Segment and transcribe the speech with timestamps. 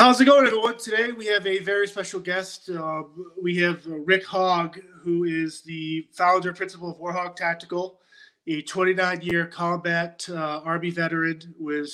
[0.00, 0.78] How's it going, everyone?
[0.78, 2.70] Today we have a very special guest.
[2.70, 3.02] Uh,
[3.42, 8.00] we have Rick Hogg, who is the founder principal of War Hogg Tactical,
[8.46, 11.90] a 29 year combat uh, Army veteran with,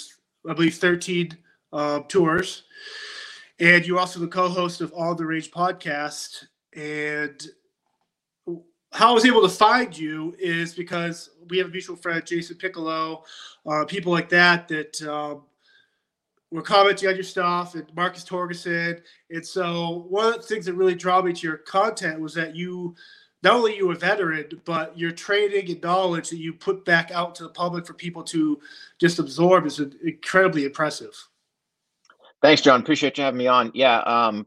[0.48, 1.36] I believe, 13
[1.72, 2.62] uh, tours.
[3.58, 6.44] And you're also the co host of On The Range podcast.
[6.76, 7.44] And
[8.92, 12.56] how I was able to find you is because we have a mutual friend, Jason
[12.56, 13.24] Piccolo,
[13.68, 15.42] uh, people like that, that um,
[16.50, 19.00] were commenting on your stuff and Marcus Torgerson.
[19.30, 22.54] And so one of the things that really drew me to your content was that
[22.54, 22.94] you
[23.42, 27.34] not only you a veteran, but your training and knowledge that you put back out
[27.36, 28.58] to the public for people to
[28.98, 31.14] just absorb is incredibly impressive.
[32.42, 32.80] Thanks, John.
[32.80, 33.70] Appreciate you having me on.
[33.74, 34.46] Yeah, um,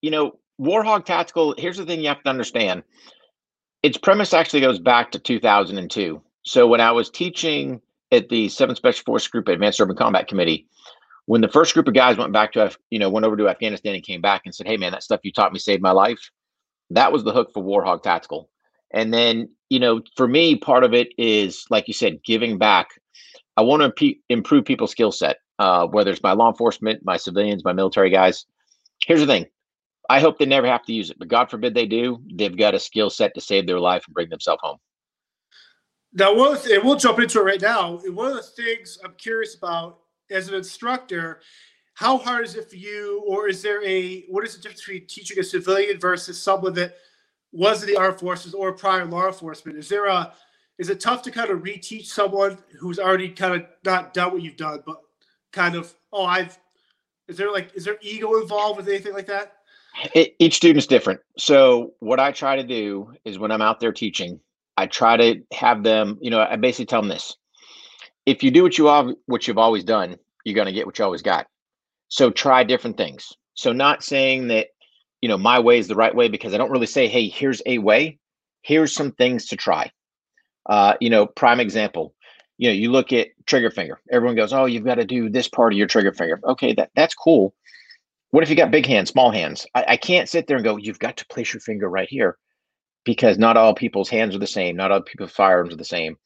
[0.00, 1.54] you know, War Hogg Tactical.
[1.58, 2.82] Here's the thing you have to understand.
[3.82, 6.20] Its premise actually goes back to 2002.
[6.42, 7.80] So when I was teaching
[8.10, 10.66] at the Seventh Special Force Group Advanced Urban Combat Committee,
[11.28, 13.94] when the first group of guys went back to you know went over to Afghanistan
[13.94, 16.30] and came back and said, "Hey man, that stuff you taught me saved my life,"
[16.88, 18.48] that was the hook for War Hogg Tactical.
[18.92, 22.88] And then you know, for me, part of it is like you said, giving back.
[23.58, 27.18] I want to pe- improve people's skill set, uh, whether it's my law enforcement, my
[27.18, 28.46] civilians, my military guys.
[29.04, 29.44] Here's the thing:
[30.08, 32.22] I hope they never have to use it, but God forbid they do.
[32.32, 34.78] They've got a skill set to save their life and bring themselves home.
[36.14, 37.98] Now, the, and we'll jump into it right now.
[37.98, 39.98] One of the things I'm curious about
[40.30, 41.40] as an instructor,
[41.94, 45.06] how hard is it for you, or is there a what is the difference between
[45.06, 46.94] teaching a civilian versus someone that
[47.52, 49.78] was in the armed forces or prior law enforcement?
[49.78, 50.32] Is there a
[50.78, 54.42] is it tough to kind of reteach someone who's already kind of not done what
[54.42, 55.00] you've done, but
[55.52, 56.56] kind of oh I've
[57.26, 59.54] is there like is there ego involved with anything like that?
[60.14, 61.20] It, each student's different.
[61.36, 64.38] So what I try to do is when I'm out there teaching,
[64.76, 67.36] I try to have them, you know, I basically tell them this
[68.28, 70.98] if you do what you have what you've always done, you're going to get what
[70.98, 71.46] you always got.
[72.08, 73.32] So try different things.
[73.54, 74.68] So not saying that
[75.22, 77.62] you know my way is the right way because I don't really say, hey, here's
[77.64, 78.18] a way.
[78.60, 79.90] Here's some things to try.
[80.66, 82.14] Uh, you know, prime example.
[82.58, 83.98] You know, you look at trigger finger.
[84.10, 86.90] Everyone goes, "Oh, you've got to do this part of your trigger finger." Okay, that
[86.94, 87.54] that's cool.
[88.30, 89.66] What if you got big hands, small hands?
[89.74, 92.36] I, I can't sit there and go, "You've got to place your finger right here,"
[93.04, 94.76] because not all people's hands are the same.
[94.76, 96.18] Not all people's firearms are the same.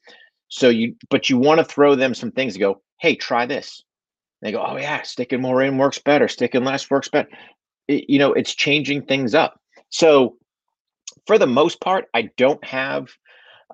[0.55, 3.83] So you, but you want to throw them some things to go, hey, try this.
[4.43, 6.29] And they go, oh yeah, sticking more in works better.
[6.29, 7.31] Sticking less works better.
[7.89, 9.59] It, you know, it's changing things up.
[9.89, 10.37] So
[11.27, 13.09] for the most part, I don't have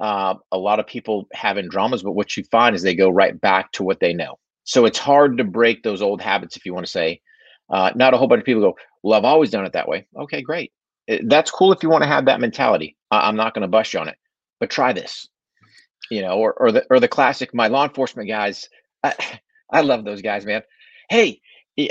[0.01, 3.39] uh, a lot of people having dramas, but what you find is they go right
[3.41, 4.39] back to what they know.
[4.63, 7.21] So it's hard to break those old habits, if you want to say.
[7.69, 10.07] Uh, not a whole bunch of people go, well, I've always done it that way.
[10.17, 10.71] Okay, great.
[11.25, 12.97] That's cool if you want to have that mentality.
[13.11, 14.17] I'm not going to bust you on it,
[14.61, 15.29] but try this
[16.11, 18.69] you know, or or the or the classic my law enforcement guys.
[19.03, 19.15] I,
[19.71, 20.63] I love those guys, man.
[21.11, 21.41] Hey,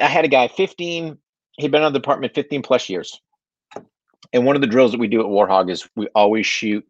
[0.02, 1.18] I had a guy 15.
[1.58, 3.20] He'd been on the department 15 plus years.
[4.34, 6.86] And one of the drills that we do at War Hogg is we always shoot,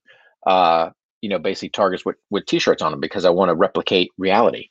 [0.47, 0.89] uh,
[1.21, 4.67] you know, basically targets with with t-shirts on them because I want to replicate reality.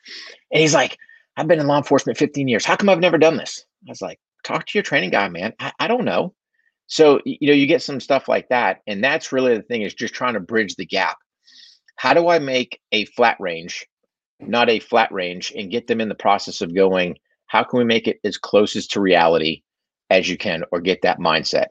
[0.50, 0.96] And he's like,
[1.36, 2.64] I've been in law enforcement 15 years.
[2.64, 3.64] How come I've never done this?
[3.86, 5.52] I was like, talk to your training guy, man.
[5.60, 6.34] I, I don't know.
[6.88, 9.94] So you know, you get some stuff like that, and that's really the thing is
[9.94, 11.18] just trying to bridge the gap
[11.96, 13.86] how do I make a flat range,
[14.40, 17.84] not a flat range, and get them in the process of going, how can we
[17.84, 19.62] make it as close as to reality
[20.10, 21.66] as you can or get that mindset?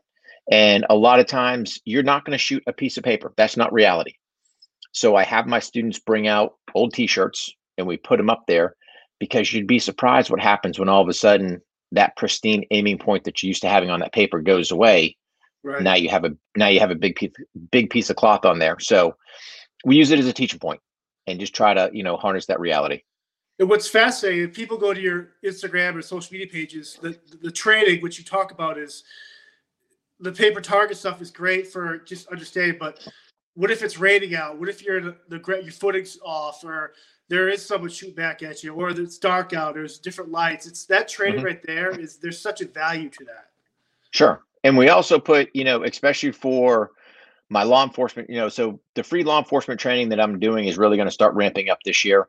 [0.51, 3.33] And a lot of times you're not going to shoot a piece of paper.
[3.35, 4.13] That's not reality.
[4.91, 8.75] So I have my students bring out old t-shirts and we put them up there
[9.19, 13.23] because you'd be surprised what happens when all of a sudden that pristine aiming point
[13.23, 15.17] that you're used to having on that paper goes away.
[15.63, 15.81] Right.
[15.81, 17.31] Now you have a now you have a big piece
[17.71, 18.79] big piece of cloth on there.
[18.79, 19.15] So
[19.85, 20.81] we use it as a teaching point
[21.27, 23.01] and just try to you know harness that reality.
[23.57, 27.51] And what's fascinating if people go to your instagram or social media pages the, the
[27.51, 29.05] training which you talk about is
[30.19, 33.07] the paper target stuff is great for just understanding but
[33.55, 34.59] what if it's raining out?
[34.59, 36.93] What if you're the, the your footing's off or
[37.27, 40.67] there is someone shooting back at you or it's dark out or there's different lights?
[40.67, 41.45] It's that training mm-hmm.
[41.45, 43.51] right there is there's such a value to that.
[44.11, 44.43] Sure.
[44.63, 46.91] And we also put you know especially for
[47.49, 50.77] my law enforcement, you know, so the free law enforcement training that I'm doing is
[50.77, 52.27] really going to start ramping up this year.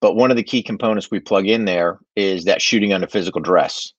[0.00, 3.40] But one of the key components we plug in there is that shooting under physical
[3.40, 3.92] duress.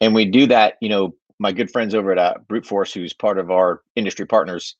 [0.00, 3.12] And we do that, you know, my good friends over at uh, Brute Force, who's
[3.12, 4.76] part of our industry partners,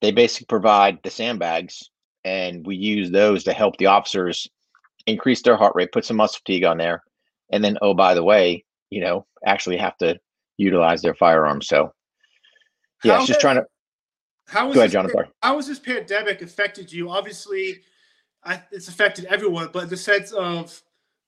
[0.00, 1.90] they basically provide the sandbags
[2.24, 4.48] and we use those to help the officers
[5.06, 7.02] increase their heart rate, put some muscle fatigue on there.
[7.50, 10.18] And then, oh, by the way, you know, actually have to
[10.56, 11.68] utilize their firearms.
[11.68, 11.92] So,
[13.02, 13.66] yeah, it's just trying to
[14.46, 15.24] how was Go ahead, Jonathan.
[15.42, 17.10] How has this pandemic affected you?
[17.10, 17.80] Obviously,
[18.44, 20.82] I, it's affected everyone, but in the sense of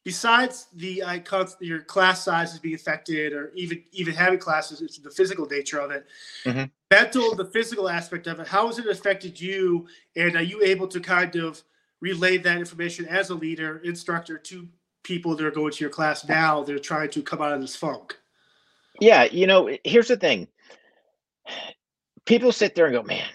[0.04, 1.18] besides the uh,
[1.60, 5.90] your class sizes being affected, or even even having classes, it's the physical nature of
[5.90, 6.06] it.
[6.44, 6.64] Mm-hmm.
[6.90, 8.46] Mental, the physical aspect of it.
[8.46, 9.88] How has it affected you?
[10.14, 11.62] And are you able to kind of
[12.00, 14.68] relay that information as a leader, instructor to
[15.02, 16.62] people that are going to your class now?
[16.62, 18.16] They're trying to come out of this funk.
[19.00, 20.48] Yeah, you know, here's the thing.
[22.26, 23.28] People sit there and go, "Man,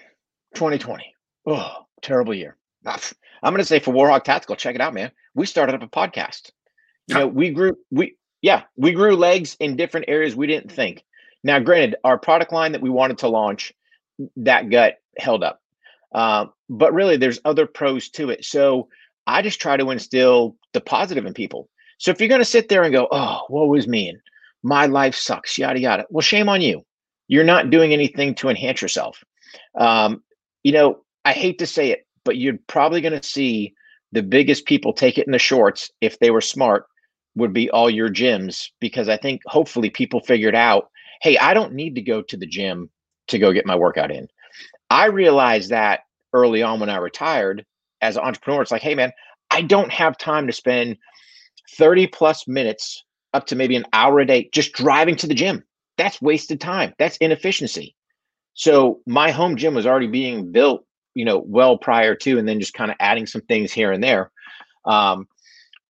[0.56, 1.16] 2020,
[1.48, 2.58] oh, terrible year."
[3.44, 5.12] I'm going to say for War Hogg Tactical, check it out, man.
[5.34, 6.52] We started up a podcast.
[7.08, 11.04] You know, we grew we yeah, we grew legs in different areas we didn't think.
[11.44, 13.74] Now, granted, our product line that we wanted to launch,
[14.38, 15.62] that gut held up.
[16.14, 18.46] Uh, but really, there's other pros to it.
[18.46, 18.90] So
[19.28, 21.70] I just try to instill the positive in people.
[21.98, 24.20] So if you're going to sit there and go, "Oh, what was me?" and
[24.64, 26.06] my life sucks, yada yada.
[26.10, 26.86] Well, shame on you.
[27.32, 29.24] You're not doing anything to enhance yourself.
[29.80, 30.22] Um,
[30.64, 33.74] you know, I hate to say it, but you're probably going to see
[34.12, 36.88] the biggest people take it in the shorts if they were smart
[37.38, 40.90] would be all your gyms because I think hopefully people figured out,
[41.22, 42.90] hey, I don't need to go to the gym
[43.30, 44.28] to go get my workout in.
[44.90, 46.02] I realized that
[46.34, 47.66] early on when I retired
[48.02, 48.62] as an entrepreneur.
[48.62, 49.14] It's like, hey, man,
[49.50, 50.98] I don't have time to spend
[51.78, 55.64] 30 plus minutes up to maybe an hour a day just driving to the gym.
[55.98, 56.94] That's wasted time.
[56.98, 57.96] That's inefficiency.
[58.54, 62.60] So my home gym was already being built, you know, well prior to, and then
[62.60, 64.32] just kind of adding some things here and there.
[64.86, 65.28] Um,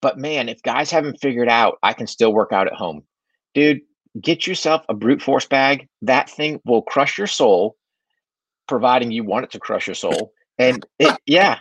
[0.02, 3.04] but man, if guys haven't figured out I can still work out at home,
[3.54, 3.82] dude,
[4.20, 5.88] get yourself a brute force bag.
[6.02, 7.76] That thing will crush your soul,
[8.68, 10.34] providing you want it to crush your soul.
[10.58, 11.60] And it, yeah,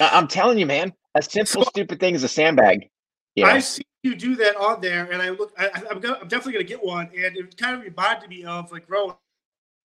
[0.00, 2.88] I'm telling you, man, a simple, so, stupid thing is a sandbag.
[3.34, 3.46] Yeah.
[3.46, 5.52] I see you do that on there, and I look.
[5.58, 8.86] I, am I'm definitely gonna get one, and it kind of reminded me of like
[8.86, 9.14] growing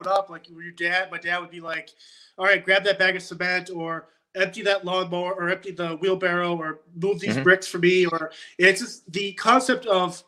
[0.06, 1.12] up, like your dad.
[1.12, 1.90] My dad would be like,
[2.38, 6.56] "All right, grab that bag of cement," or empty that lawnmower or empty the wheelbarrow
[6.56, 7.44] or move these mm-hmm.
[7.44, 10.24] bricks for me or it's just the concept of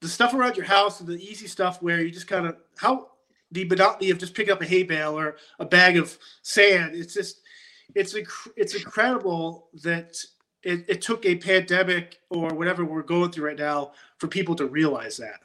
[0.00, 3.08] the stuff around your house and the easy stuff where you just kind of how
[3.52, 7.14] the monotony of just picking up a hay bale or a bag of sand it's
[7.14, 7.40] just
[7.94, 10.16] it's inc- it's incredible that
[10.62, 14.66] it, it took a pandemic or whatever we're going through right now for people to
[14.66, 15.40] realize that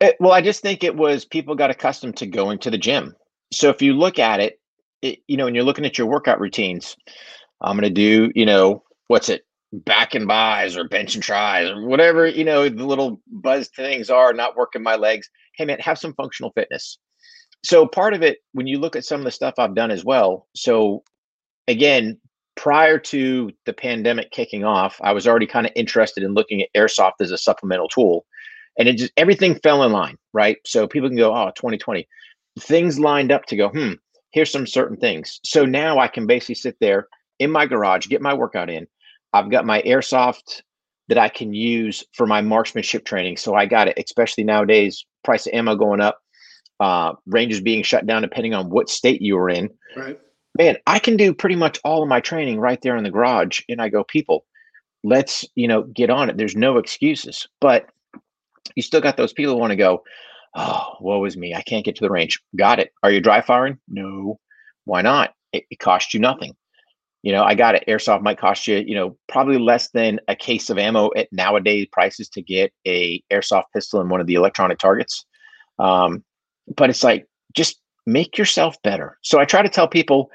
[0.00, 3.14] it, well i just think it was people got accustomed to going to the gym
[3.52, 4.60] so if you look at it
[5.02, 6.96] it, you know, when you're looking at your workout routines,
[7.60, 11.70] I'm going to do, you know, what's it, back and buys or bench and tries
[11.70, 15.28] or whatever, you know, the little buzz things are, not working my legs.
[15.56, 16.98] Hey, man, have some functional fitness.
[17.64, 20.04] So part of it, when you look at some of the stuff I've done as
[20.04, 20.46] well.
[20.54, 21.02] So
[21.66, 22.18] again,
[22.56, 26.68] prior to the pandemic kicking off, I was already kind of interested in looking at
[26.76, 28.26] airsoft as a supplemental tool.
[28.78, 30.58] And it just everything fell in line, right?
[30.66, 32.06] So people can go, oh, 2020.
[32.58, 33.92] Things lined up to go, hmm,
[34.32, 35.40] here's some certain things.
[35.44, 37.08] So now I can basically sit there
[37.38, 38.86] in my garage, get my workout in.
[39.32, 40.62] I've got my airsoft
[41.08, 43.36] that I can use for my marksmanship training.
[43.36, 46.18] So I got it, especially nowadays, price of ammo going up,
[46.80, 49.70] uh, ranges being shut down depending on what state you were in.
[49.96, 50.18] Right.
[50.58, 53.60] Man, I can do pretty much all of my training right there in the garage.
[53.68, 54.44] And I go, people,
[55.04, 56.36] let's, you know, get on it.
[56.36, 57.46] There's no excuses.
[57.60, 57.86] But
[58.74, 60.02] you still got those people who want to go,
[60.58, 61.54] Oh, woe is me.
[61.54, 62.40] I can't get to the range.
[62.56, 62.90] Got it.
[63.02, 63.78] Are you dry firing?
[63.88, 64.40] No.
[64.84, 65.34] Why not?
[65.52, 66.56] It, it costs you nothing.
[67.22, 67.84] You know, I got it.
[67.86, 71.88] Airsoft might cost you, you know, probably less than a case of ammo at nowadays
[71.92, 75.26] prices to get a airsoft pistol and one of the electronic targets.
[75.78, 76.24] Um,
[76.74, 79.18] but it's like just make yourself better.
[79.22, 80.30] So I try to tell people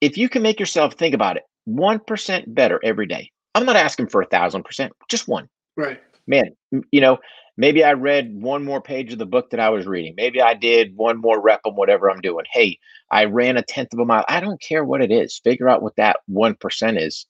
[0.00, 3.30] if you can make yourself think about it, one percent better every day.
[3.54, 5.48] I'm not asking for a thousand percent, just one.
[5.76, 6.00] Right.
[6.26, 6.54] Man,
[6.90, 7.18] you know,
[7.60, 10.14] Maybe I read one more page of the book that I was reading.
[10.16, 12.46] Maybe I did one more rep on whatever I'm doing.
[12.50, 12.78] Hey,
[13.10, 14.24] I ran a tenth of a mile.
[14.30, 15.38] I don't care what it is.
[15.44, 17.26] Figure out what that 1% is.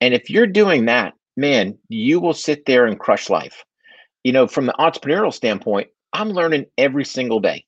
[0.00, 3.64] And if you're doing that, man, you will sit there and crush life.
[4.24, 7.64] You know, from the entrepreneurial standpoint, I'm learning every single day.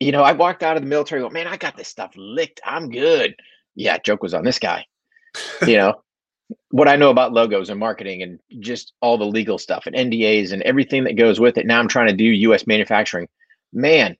[0.00, 2.60] You know, I walked out of the military, man, I got this stuff licked.
[2.62, 3.34] I'm good.
[3.74, 4.86] Yeah, joke was on this guy.
[5.66, 6.02] You know,
[6.70, 10.52] what I know about logos and marketing and just all the legal stuff and NDAs
[10.52, 11.66] and everything that goes with it.
[11.66, 13.28] Now I'm trying to do US manufacturing.
[13.72, 14.16] Man,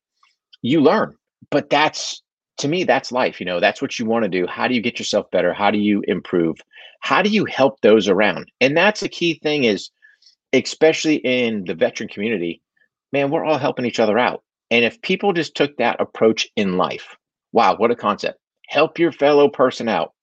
[0.63, 1.17] you learn.
[1.51, 2.23] But that's
[2.59, 3.41] to me, that's life.
[3.41, 4.47] You know, that's what you want to do.
[4.47, 5.53] How do you get yourself better?
[5.53, 6.57] How do you improve?
[7.01, 8.51] How do you help those around?
[8.61, 9.91] And that's a key thing is
[10.53, 12.61] especially in the veteran community,
[13.13, 14.43] man, we're all helping each other out.
[14.71, 17.17] And if people just took that approach in life,
[17.53, 18.39] wow, what a concept.
[18.73, 20.15] Help your fellow person out.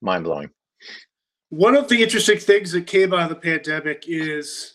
[0.00, 0.48] Mind blowing.
[1.48, 4.74] One of the interesting things that came out of the pandemic is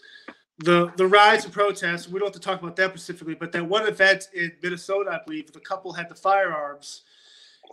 [0.58, 2.10] the the rise of protests.
[2.10, 5.24] We don't have to talk about that specifically, but that one event in Minnesota, I
[5.26, 7.04] believe, the couple had the firearms,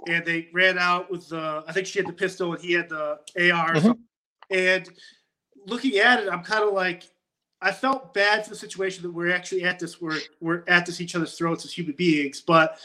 [0.07, 1.65] and they ran out with the.
[1.67, 3.75] I think she had the pistol and he had the AR.
[3.75, 3.91] Mm-hmm.
[4.51, 4.89] And
[5.67, 7.03] looking at it, I'm kind of like,
[7.61, 11.01] I felt bad for the situation that we're actually at this, we're, we're at this
[11.01, 12.41] each other's throats as human beings.
[12.41, 12.79] But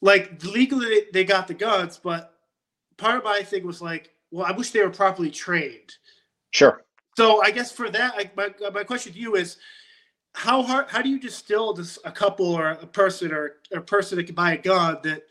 [0.00, 2.34] like legally, they got the guns, but
[2.96, 5.94] part of my thing was like, well, I wish they were properly trained.
[6.50, 6.84] Sure.
[7.16, 9.56] So I guess for that, like my, my question to you is,
[10.34, 10.86] how hard?
[10.88, 14.36] How do you distill this a couple or a person or a person that can
[14.36, 15.22] buy a gun that,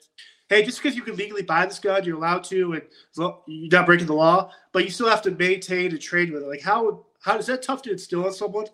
[0.49, 2.81] hey, just because you can legally buy this gun, you're allowed to, and
[3.15, 6.47] you're not breaking the law, but you still have to maintain and trade with it.
[6.47, 8.65] Like how how is that tough to instill on someone?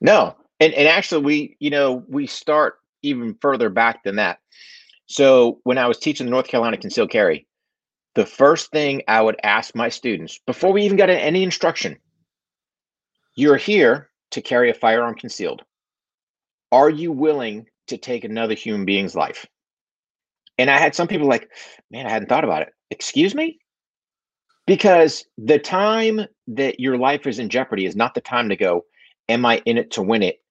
[0.00, 4.40] No, and and actually, we you know we start even further back than that.
[5.06, 7.46] So when I was teaching the North Carolina concealed carry,
[8.14, 11.98] the first thing I would ask my students before we even got any instruction,
[13.36, 15.62] you're here to carry a firearm concealed.
[16.72, 19.46] Are you willing to take another human being's life?
[20.58, 21.50] And I had some people like,
[21.90, 22.72] man, I hadn't thought about it.
[22.90, 23.58] Excuse me?
[24.66, 28.84] Because the time that your life is in jeopardy is not the time to go,
[29.28, 30.42] am I in it to win it?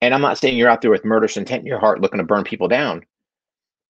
[0.00, 2.24] And I'm not saying you're out there with murderous intent in your heart looking to
[2.24, 3.02] burn people down.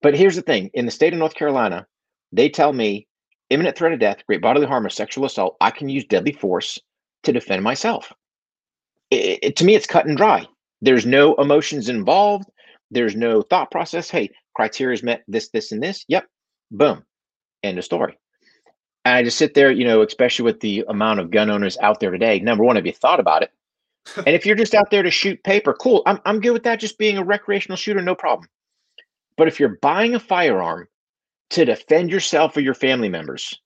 [0.03, 1.87] But here's the thing in the state of North Carolina,
[2.33, 3.07] they tell me
[3.51, 6.79] imminent threat of death, great bodily harm, or sexual assault, I can use deadly force
[7.25, 8.13] to defend myself
[9.11, 10.47] it, it, to me, it's cut and dry.
[10.81, 12.49] There's no emotions involved.
[12.91, 14.11] There's no thought process.
[14.11, 15.23] Hey, criteria is met.
[15.29, 16.05] This, this, and this.
[16.09, 16.27] Yep.
[16.71, 17.05] Boom.
[17.63, 18.19] End of story.
[19.05, 22.01] And I just sit there, you know, especially with the amount of gun owners out
[22.01, 22.39] there today.
[22.41, 23.51] Number one, have you thought about it?
[24.17, 26.03] and if you're just out there to shoot paper, cool.
[26.07, 26.81] I'm, I'm good with that.
[26.81, 28.49] Just being a recreational shooter, no problem.
[29.41, 30.87] But if you're buying a firearm
[31.53, 33.59] to defend yourself or your family members,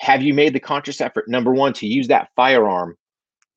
[0.00, 2.96] have you made the conscious effort, number one, to use that firearm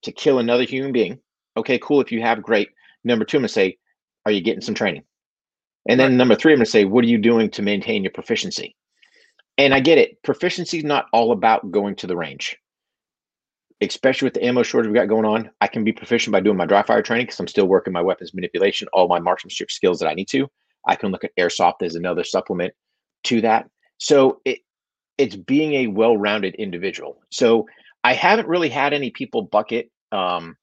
[0.02, 1.20] to kill another human being?
[1.56, 2.02] Okay, cool.
[2.02, 2.68] If you have, great.
[3.06, 3.78] Number two, I'm gonna say,
[4.26, 5.04] are you getting some training?
[5.88, 6.18] And then right.
[6.18, 8.76] number three, I'm gonna say, what are you doing to maintain your proficiency?
[9.58, 10.22] And I get it.
[10.24, 12.58] Proficiency is not all about going to the range,
[13.80, 15.50] especially with the ammo shortage we got going on.
[15.62, 18.02] I can be proficient by doing my dry fire training because I'm still working my
[18.02, 20.50] weapons manipulation, all my marksmanship skills that I need to.
[20.88, 22.74] I can look at airsoft as another supplement
[23.26, 23.70] to that.
[23.98, 24.60] So it
[25.18, 27.22] it's being a well-rounded individual.
[27.32, 27.68] So
[28.04, 30.56] I haven't really had any people bucket um,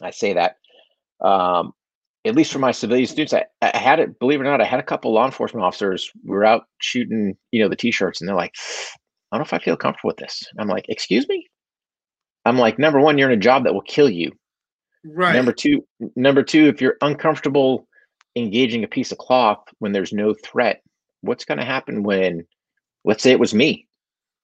[0.00, 0.56] I say that.
[1.20, 1.72] Um,
[2.24, 4.64] at least for my civilian students, I, I, had it, believe it or not, I
[4.64, 6.10] had a couple law enforcement officers.
[6.24, 8.54] We were out shooting, you know, the t-shirts and they're like,
[9.30, 10.44] I don't know if I feel comfortable with this.
[10.58, 11.48] I'm like, excuse me?
[12.44, 14.30] I'm like, number one, you're in a job that will kill you.
[15.04, 15.34] Right.
[15.34, 17.88] Number two, number two, if you're uncomfortable
[18.36, 20.82] engaging a piece of cloth when there's no threat,
[21.20, 22.46] what's going to happen when,
[23.04, 23.86] let's say it was me,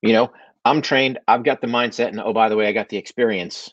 [0.03, 0.33] you know,
[0.65, 3.73] I'm trained, I've got the mindset and oh, by the way, I got the experience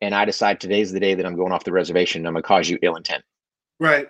[0.00, 2.46] and I decide today's the day that I'm going off the reservation, I'm going to
[2.46, 3.24] cause you ill intent.
[3.80, 4.08] Right.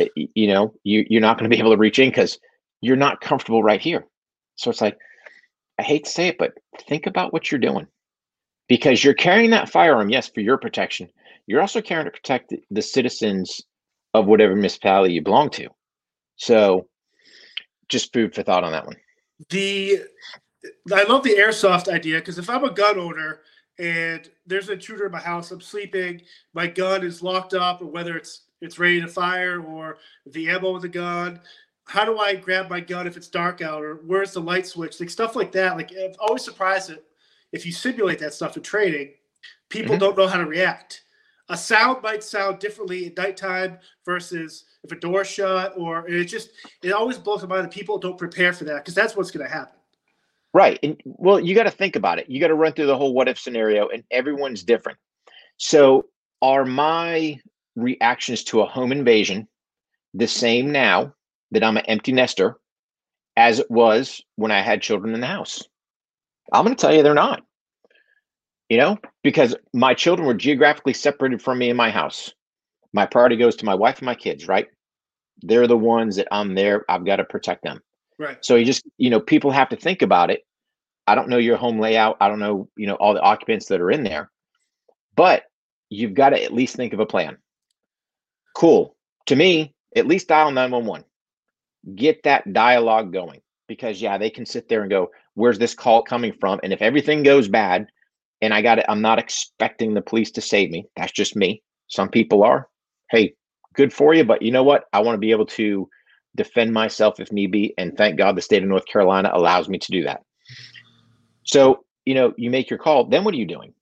[0.00, 2.38] Eh, it, you know, you you're not going to be able to reach in because
[2.80, 4.06] you're not comfortable right here.
[4.56, 4.98] So it's like,
[5.78, 6.52] I hate to say it, but
[6.88, 7.86] think about what you're doing
[8.68, 11.08] because you're carrying that firearm, yes, for your protection.
[11.46, 13.60] You're also carrying to protect the citizens
[14.14, 15.68] of whatever municipality you belong to.
[16.36, 16.88] So,
[17.88, 18.96] just food for thought on that one.
[19.48, 20.02] The
[20.92, 23.40] I love the airsoft idea because if I'm a gun owner
[23.78, 25.50] and there's an intruder in my house.
[25.50, 26.22] I'm sleeping.
[26.54, 30.76] My gun is locked up, or whether it's it's ready to fire, or the ammo
[30.76, 31.40] of the gun.
[31.84, 35.00] How do I grab my gun if it's dark out, or where's the light switch?
[35.00, 35.76] Like stuff like that.
[35.76, 37.02] Like I'm always surprised that
[37.50, 39.14] if you simulate that stuff in training,
[39.68, 40.00] people mm-hmm.
[40.04, 41.02] don't know how to react.
[41.48, 46.50] A sound might sound differently at nighttime versus if a door shut, or it just
[46.82, 49.46] it always blows my mind that people don't prepare for that because that's what's going
[49.46, 49.74] to happen.
[50.54, 50.78] Right.
[50.82, 52.28] And well, you got to think about it.
[52.28, 54.98] You got to run through the whole what if scenario, and everyone's different.
[55.56, 56.06] So,
[56.40, 57.38] are my
[57.76, 59.48] reactions to a home invasion
[60.14, 61.14] the same now
[61.52, 62.56] that I'm an empty nester
[63.36, 65.62] as it was when I had children in the house?
[66.52, 67.42] I'm going to tell you they're not.
[68.72, 72.32] You know, because my children were geographically separated from me in my house.
[72.94, 74.66] My priority goes to my wife and my kids, right?
[75.42, 76.86] They're the ones that I'm there.
[76.88, 77.82] I've got to protect them.
[78.18, 78.42] Right.
[78.42, 80.40] So you just, you know, people have to think about it.
[81.06, 82.16] I don't know your home layout.
[82.18, 84.30] I don't know, you know, all the occupants that are in there,
[85.16, 85.42] but
[85.90, 87.36] you've got to at least think of a plan.
[88.56, 88.96] Cool.
[89.26, 91.04] To me, at least dial 911.
[91.94, 96.02] Get that dialogue going because yeah, they can sit there and go, where's this call
[96.02, 96.58] coming from?
[96.62, 97.88] And if everything goes bad
[98.42, 100.86] and I got it, I'm not expecting the police to save me.
[100.96, 101.62] That's just me.
[101.86, 102.68] Some people are.
[103.10, 103.34] Hey,
[103.74, 104.84] good for you, but you know what?
[104.92, 105.88] I want to be able to
[106.34, 107.72] defend myself if need be.
[107.78, 110.22] And thank God the state of North Carolina allows me to do that.
[111.44, 113.04] So, you know, you make your call.
[113.04, 113.72] Then what are you doing?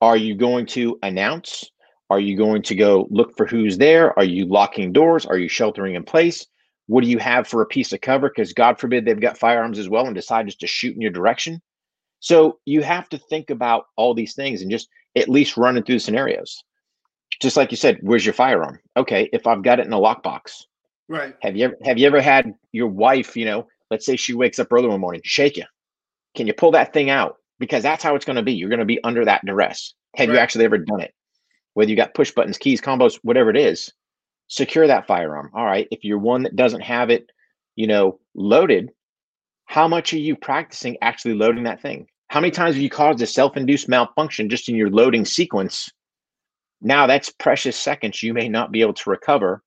[0.00, 1.70] Are you going to announce?
[2.08, 4.18] Are you going to go look for who's there?
[4.18, 5.24] Are you locking doors?
[5.24, 6.46] Are you sheltering in place?
[6.86, 8.28] What do you have for a piece of cover?
[8.28, 11.12] Because God forbid they've got firearms as well and decide just to shoot in your
[11.12, 11.62] direction.
[12.20, 15.96] So you have to think about all these things and just at least running through
[15.96, 16.62] the scenarios.
[17.40, 18.78] Just like you said, where's your firearm?
[18.96, 20.64] Okay, if I've got it in a lockbox,
[21.08, 21.34] Right.
[21.40, 24.58] have you ever have you ever had your wife, you know, let's say she wakes
[24.58, 25.64] up early one morning, shake you.
[26.36, 27.36] Can you pull that thing out?
[27.58, 28.52] Because that's how it's going to be.
[28.52, 29.94] You're going to be under that duress.
[30.16, 31.12] Have you actually ever done it?
[31.74, 33.92] Whether you got push buttons, keys, combos, whatever it is,
[34.48, 35.50] secure that firearm.
[35.54, 35.88] All right.
[35.90, 37.26] If you're one that doesn't have it,
[37.76, 38.90] you know, loaded,
[39.70, 42.08] how much are you practicing actually loading that thing?
[42.26, 45.88] How many times have you caused a self-induced malfunction just in your loading sequence?
[46.80, 49.62] Now that's precious seconds you may not be able to recover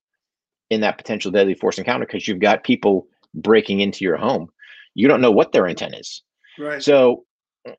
[0.70, 4.50] in that potential deadly force encounter because you've got people breaking into your home.
[4.94, 6.22] You don't know what their intent is.
[6.60, 6.84] Right.
[6.84, 7.24] So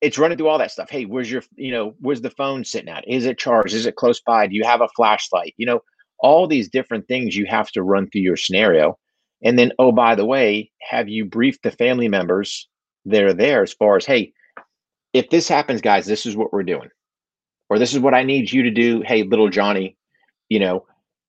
[0.01, 0.89] it's running through all that stuff.
[0.89, 3.07] Hey, where's your, you know, where's the phone sitting at?
[3.07, 3.75] Is it charged?
[3.75, 4.47] Is it close by?
[4.47, 5.53] Do you have a flashlight?
[5.59, 5.81] You know,
[6.21, 8.99] all these different things you have to run through your scenario.
[9.45, 12.69] And then, oh, by the way, have you briefed the family members
[13.05, 14.33] that are there as far as, hey,
[15.13, 16.89] if this happens, guys, this is what we're doing.
[17.69, 19.03] Or this is what I need you to do.
[19.03, 19.97] Hey, little Johnny,
[20.49, 20.87] you know,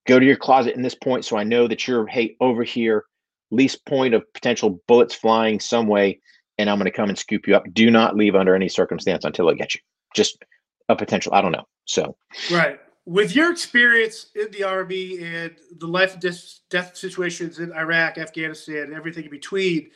[0.07, 3.05] go to your closet in this point so I know that you're, hey, over here,
[3.51, 6.19] least point of potential bullets flying some way
[6.57, 7.65] and I'm going to come and scoop you up.
[7.73, 9.81] Do not leave under any circumstance until I get you.
[10.15, 10.43] Just
[10.87, 11.33] a potential.
[11.33, 11.67] I don't know.
[11.85, 12.15] So
[12.49, 12.79] Right.
[13.05, 16.21] With your experience in the army and the life and
[16.69, 19.91] death, situations in Iraq, Afghanistan, and everything in between,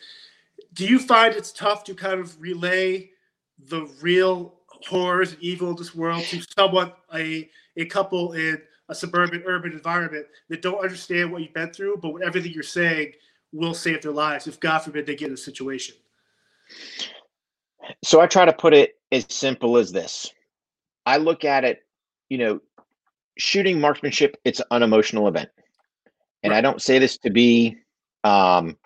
[0.73, 3.09] do you find it's tough to kind of relay
[3.67, 8.95] the real horrors and evil of this world to someone, a, a couple in a
[8.95, 13.13] suburban urban environment that don't understand what you've been through, but with everything you're saying
[13.51, 15.95] will save their lives if God forbid they get in a situation?
[18.03, 20.31] so I try to put it as simple as this.
[21.05, 21.83] I look at it,
[22.29, 22.61] you know,
[23.39, 25.49] shooting marksmanship, it's an unemotional event.
[26.43, 27.77] And I don't say this to be
[28.23, 28.77] um,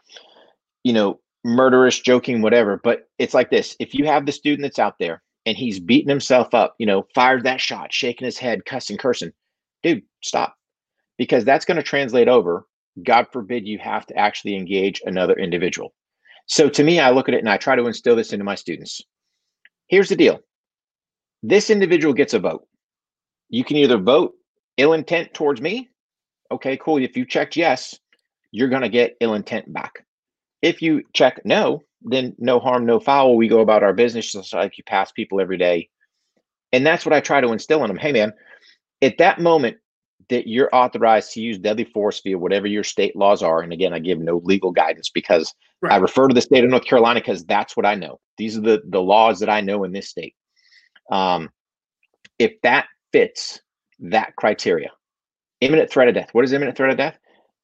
[0.84, 3.76] you know, murderous, joking, whatever, but it's like this.
[3.80, 7.06] If you have the student that's out there and he's beating himself up, you know,
[7.14, 9.32] fired that shot, shaking his head, cussing, cursing,
[9.82, 10.56] dude, stop.
[11.18, 12.66] Because that's going to translate over.
[13.04, 15.94] God forbid you have to actually engage another individual.
[16.48, 18.56] So to me, I look at it and I try to instill this into my
[18.56, 19.02] students.
[19.88, 20.40] Here's the deal
[21.42, 22.66] this individual gets a vote.
[23.50, 24.34] You can either vote
[24.78, 25.90] ill intent towards me.
[26.52, 26.98] Okay, cool.
[26.98, 27.98] If you checked yes,
[28.52, 30.06] you're going to get ill intent back.
[30.62, 33.36] If you check no, then no harm, no foul.
[33.36, 35.90] We go about our business just like you pass people every day.
[36.72, 37.98] And that's what I try to instill in them.
[37.98, 38.34] Hey, man,
[39.02, 39.78] at that moment
[40.30, 43.94] that you're authorized to use deadly force via whatever your state laws are, and again,
[43.94, 45.54] I give no legal guidance because
[45.90, 48.20] I refer to the state of North Carolina because that's what I know.
[48.38, 50.36] These are the the laws that I know in this state.
[51.12, 51.50] Um,
[52.40, 53.62] if that fits
[54.00, 54.92] that criteria,
[55.62, 56.30] imminent threat of death.
[56.34, 57.18] What is imminent threat of death?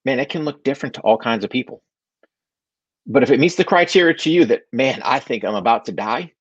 [0.05, 1.83] Man, it can look different to all kinds of people.
[3.05, 5.91] But if it meets the criteria to you that, man, I think I'm about to
[5.91, 6.33] die,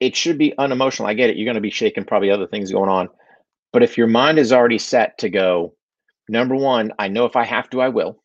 [0.00, 1.08] it should be unemotional.
[1.08, 1.36] I get it.
[1.36, 3.08] You're going to be shaking, probably other things going on.
[3.72, 5.74] But if your mind is already set to go,
[6.28, 8.22] number one, I know if I have to, I will,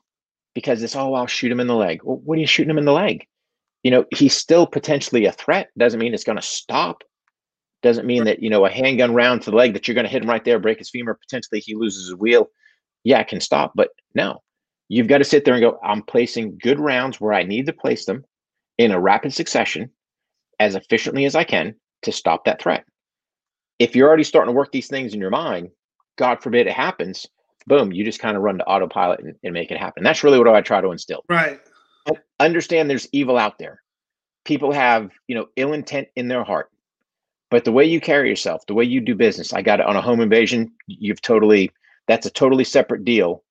[0.55, 2.01] because it's, oh, I'll shoot him in the leg.
[2.03, 3.25] Well, what are you shooting him in the leg?
[3.83, 5.69] You know, he's still potentially a threat.
[5.77, 7.03] Doesn't mean it's going to stop.
[7.81, 10.11] Doesn't mean that, you know, a handgun round to the leg that you're going to
[10.11, 12.49] hit him right there, break his femur, potentially he loses his wheel.
[13.03, 13.73] Yeah, it can stop.
[13.75, 14.41] But no,
[14.87, 17.73] you've got to sit there and go, I'm placing good rounds where I need to
[17.73, 18.23] place them
[18.77, 19.89] in a rapid succession
[20.59, 22.85] as efficiently as I can to stop that threat.
[23.79, 25.69] If you're already starting to work these things in your mind,
[26.17, 27.25] God forbid it happens,
[27.65, 30.03] boom, you just kind of run to autopilot and, and make it happen.
[30.03, 31.23] That's really what I try to instill.
[31.29, 31.59] Right.
[32.07, 33.81] Un- Understand there's evil out there.
[34.45, 36.69] People have, you know, ill intent in their heart.
[37.51, 39.97] But the way you carry yourself, the way you do business, I got it on
[39.97, 41.71] a home invasion, you've totally
[42.07, 43.43] that's a totally separate deal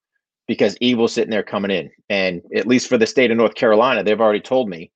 [0.48, 1.90] because evil's sitting there coming in.
[2.08, 4.90] And at least for the state of North Carolina, they've already told me,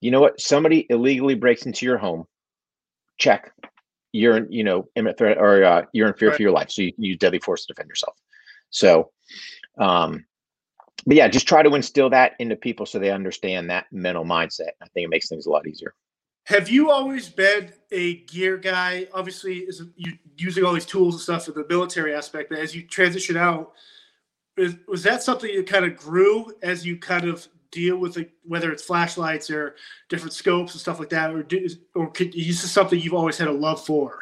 [0.00, 0.40] you know what?
[0.40, 2.26] Somebody illegally breaks into your home.
[3.16, 3.52] Check.
[4.12, 6.36] You're in, you know, imminent threat or uh, you're in fear Right.
[6.36, 6.70] for your life.
[6.70, 8.16] So you can use deadly force to defend yourself.
[8.70, 9.10] So,
[9.78, 10.26] um,
[11.06, 14.72] but yeah, just try to instill that into people so they understand that mental mindset.
[14.82, 15.94] I think it makes things a lot easier.
[16.48, 19.06] Have you always been a gear guy?
[19.12, 22.48] Obviously, is you using all these tools and stuff for the military aspect.
[22.48, 23.72] But as you transition out,
[24.56, 28.30] is, was that something that kind of grew as you kind of deal with it,
[28.44, 29.76] whether it's flashlights or
[30.08, 33.36] different scopes and stuff like that, or do, or could, is this something you've always
[33.36, 34.18] had a love for?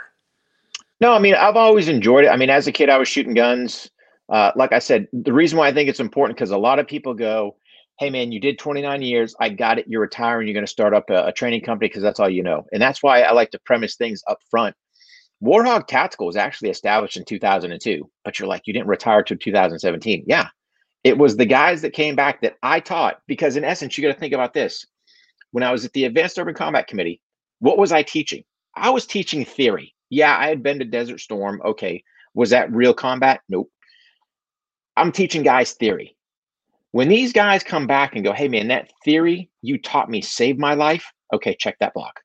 [1.00, 2.28] No, I mean, I've always enjoyed it.
[2.30, 3.88] I mean, as a kid, I was shooting guns.
[4.28, 6.88] Uh, like I said, the reason why I think it's important because a lot of
[6.88, 7.54] people go,
[7.98, 9.34] "Hey, man, you did 29 years.
[9.40, 9.86] I got it.
[9.88, 10.46] You're retiring.
[10.46, 12.82] You're going to start up a, a training company because that's all you know." And
[12.82, 14.76] that's why I like to premise things up front.
[15.40, 19.36] War Hogg Tactical was actually established in 2002, but you're like, you didn't retire till
[19.36, 20.24] 2017.
[20.26, 20.48] Yeah,
[21.04, 24.14] it was the guys that came back that I taught because, in essence, you got
[24.14, 24.86] to think about this.
[25.52, 27.20] When I was at the Advanced Urban Combat Committee,
[27.60, 28.44] What was I teaching?
[28.76, 29.94] I was teaching theory.
[30.10, 31.60] Yeah, I had been to Desert Storm.
[31.64, 32.02] Okay.
[32.34, 33.40] Was that real combat?
[33.48, 33.70] Nope.
[34.96, 36.15] I'm teaching guys theory.
[36.96, 40.58] When these guys come back and go, hey, man, that theory you taught me saved
[40.58, 41.12] my life.
[41.30, 42.22] Okay, check that block.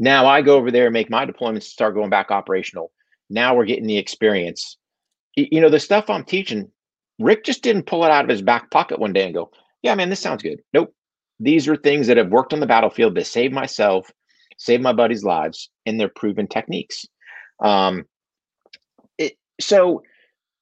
[0.00, 2.90] Now I go over there and make my deployments start going back operational.
[3.30, 4.76] Now we're getting the experience.
[5.36, 6.68] You know, the stuff I'm teaching,
[7.20, 9.52] Rick just didn't pull it out of his back pocket one day and go,
[9.82, 10.62] yeah, man, this sounds good.
[10.72, 10.92] Nope.
[11.38, 14.10] These are things that have worked on the battlefield that saved myself,
[14.56, 17.06] saved my buddies' lives, and they're proven techniques.
[17.62, 18.04] Um,
[19.16, 20.02] it, so,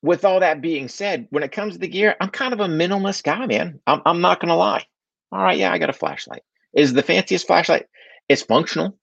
[0.07, 2.66] with all that being said, when it comes to the gear, I'm kind of a
[2.66, 3.81] minimalist guy, man.
[3.87, 4.87] I'm, I'm not going to lie.
[5.33, 6.42] All right, yeah, I got a flashlight.
[6.75, 7.87] Is the fanciest flashlight?
[8.29, 8.97] It's functional.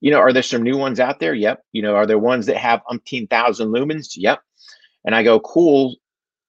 [0.00, 1.34] You know, are there some new ones out there?
[1.34, 1.62] Yep.
[1.72, 4.14] You know, are there ones that have umpteen thousand lumens?
[4.16, 4.40] Yep.
[5.04, 5.96] And I go, cool,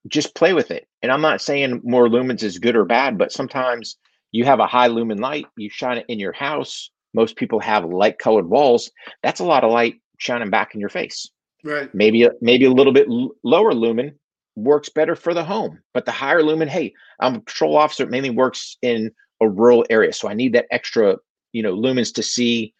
[0.07, 0.87] just play with it.
[1.03, 3.97] And I'm not saying more lumens is good or bad, but sometimes
[4.31, 6.89] you have a high lumen light, you shine it in your house.
[7.13, 8.91] Most people have light colored walls.
[9.23, 11.29] That's a lot of light shining back in your face.
[11.63, 11.93] Right.
[11.93, 13.07] Maybe maybe a little bit
[13.43, 14.17] lower lumen
[14.55, 18.03] works better for the home, but the higher lumen, hey, I'm a patrol officer.
[18.03, 21.17] It mainly works in a rural area, so I need that extra,
[21.53, 22.73] you know, lumens to see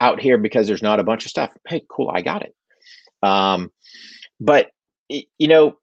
[0.00, 1.50] out here because there's not a bunch of stuff.
[1.66, 2.54] Hey, cool, I got it.
[3.22, 3.72] Um,
[4.40, 4.70] but
[5.08, 5.78] you know,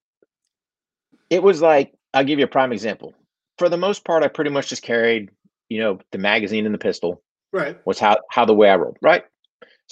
[1.30, 3.14] it was like I'll give you a prime example.
[3.58, 5.30] For the most part, I pretty much just carried,
[5.70, 7.22] you know, the magazine and the pistol.
[7.52, 7.78] Right.
[7.86, 8.98] Was how how the way I rolled.
[9.02, 9.24] Right.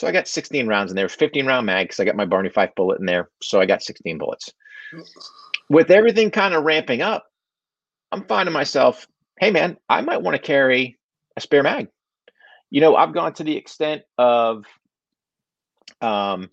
[0.02, 1.08] So I got 16 rounds in there.
[1.08, 3.30] 15 round mag because I got my Barney Fife bullet in there.
[3.44, 4.52] So I got 16 bullets.
[5.70, 7.28] With everything kind of ramping up,
[8.12, 9.06] I'm finding myself,
[9.40, 10.98] hey man, I might want to carry
[11.38, 11.88] a spare mag.
[12.72, 14.66] You know, I've gone to the extent of
[16.02, 16.50] um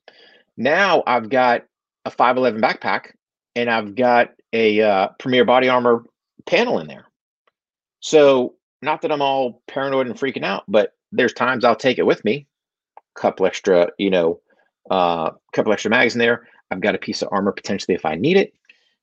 [0.58, 1.64] now I've got
[2.04, 3.12] a 511 backpack
[3.56, 6.04] and I've got a uh, Premier Body Armor
[6.44, 7.06] panel in there.
[8.00, 12.04] So, not that I'm all paranoid and freaking out, but there's times I'll take it
[12.04, 12.46] with me.
[13.18, 14.40] Couple extra, you know,
[14.90, 16.46] uh, couple extra mags in there.
[16.70, 18.52] I've got a piece of armor potentially if I need it.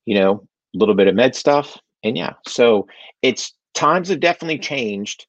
[0.06, 2.32] You know, a little bit of med stuff, and yeah.
[2.46, 2.86] So
[3.22, 5.26] it's times have definitely changed,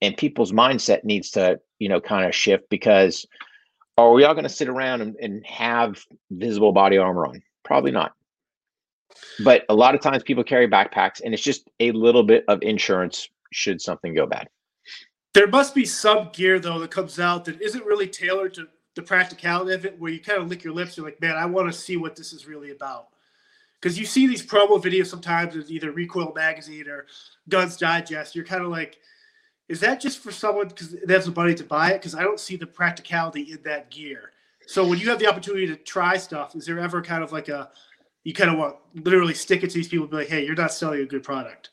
[0.00, 3.26] and people's mindset needs to, you know, kind of shift because
[3.96, 7.42] are we all going to sit around and, and have visible body armor on?
[7.64, 8.12] Probably not.
[9.42, 12.62] But a lot of times people carry backpacks and it's just a little bit of
[12.62, 14.48] insurance should something go bad.
[15.34, 19.02] There must be some gear though that comes out that isn't really tailored to the
[19.02, 20.96] practicality of it, where you kind of lick your lips.
[20.96, 23.08] You're like, man, I want to see what this is really about.
[23.80, 27.06] Because you see these promo videos sometimes in either Recoil Magazine or
[27.48, 28.34] Guns Digest.
[28.34, 28.98] You're kind of like,
[29.68, 31.98] is that just for someone because they have the money to buy it?
[31.98, 34.32] Because I don't see the practicality in that gear.
[34.66, 37.48] So when you have the opportunity to try stuff, is there ever kind of like
[37.48, 37.70] a
[38.24, 40.72] you kind of want literally stick it to these people be like, hey, you're not
[40.72, 41.70] selling a good product.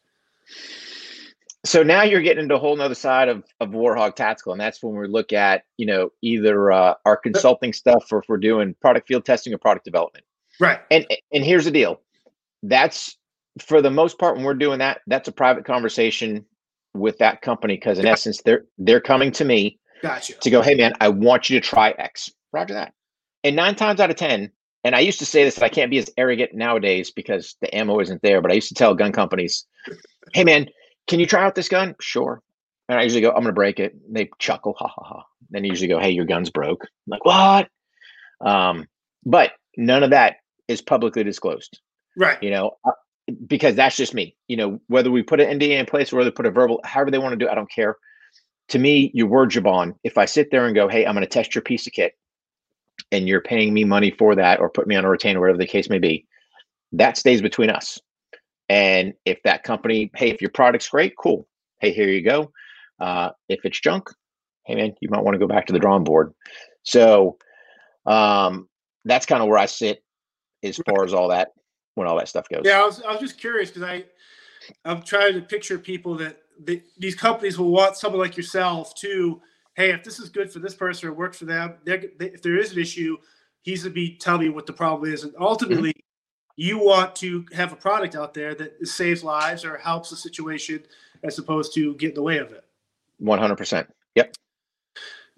[1.66, 4.62] So now you're getting into a whole nother side of, of War Hogg Tactical, and
[4.62, 8.38] that's when we look at, you know, either uh, our consulting stuff or if we're
[8.38, 10.26] doing product field testing or product development.
[10.60, 10.80] Right.
[10.92, 12.02] And and here's the deal.
[12.64, 13.18] That's
[13.60, 16.46] for the most part when we're doing that, that's a private conversation
[16.94, 20.34] with that company because in essence they're they're coming to me gotcha.
[20.34, 22.32] to go, hey man, I want you to try X.
[22.54, 22.94] Roger that.
[23.44, 24.52] And nine times out of ten,
[24.84, 28.00] and I used to say this, I can't be as arrogant nowadays because the ammo
[28.00, 29.66] isn't there, but I used to tell gun companies,
[30.34, 30.68] hey man,
[31.08, 31.96] can you try out this gun?
[32.00, 32.42] Sure.
[32.90, 33.94] And I usually go, I'm gonna break it.
[33.94, 35.24] And They chuckle, ha ha ha.
[35.50, 36.84] Then they usually go, Hey, your gun's broke.
[36.84, 37.70] I'm like, what?
[38.46, 38.88] Um,
[39.26, 40.38] but none of that
[40.68, 41.80] is publicly disclosed.
[42.18, 42.42] Right.
[42.42, 42.92] You know, uh,
[43.48, 44.36] because that's just me.
[44.48, 46.80] You know, whether we put an NDA in place or whether we put a verbal,
[46.84, 47.98] however they want to do, it, I don't care.
[48.70, 49.94] To me, your word, bond.
[50.04, 52.14] If I sit there and go, Hey, I'm gonna test your piece of kit,
[53.12, 55.68] and you're paying me money for that or put me on a retainer, whatever the
[55.68, 56.26] case may be,
[56.92, 58.00] that stays between us.
[58.70, 61.48] And if that company, hey, if your product's great, cool.
[61.80, 62.52] Hey, here you go.
[63.00, 64.10] Uh, if it's junk,
[64.66, 66.34] hey man, you might want to go back to the drawing board.
[66.84, 67.38] So
[68.06, 68.68] um,
[69.04, 70.04] that's kind of where I sit
[70.64, 71.50] as far as all that
[71.96, 72.62] when all that stuff goes.
[72.64, 74.06] Yeah, I was, I was just curious because I
[74.84, 79.42] I'm trying to picture people that they, these companies will want someone like yourself to
[79.76, 82.58] hey, if this is good for this person or works for them, they, if there
[82.58, 83.18] is an issue,
[83.62, 85.24] he's to be telling me what the problem is.
[85.24, 86.05] And ultimately, mm-hmm.
[86.56, 90.84] You want to have a product out there that saves lives or helps the situation
[91.24, 92.64] as opposed to get in the way of it.
[93.22, 93.88] 100%.
[94.16, 94.36] Yep.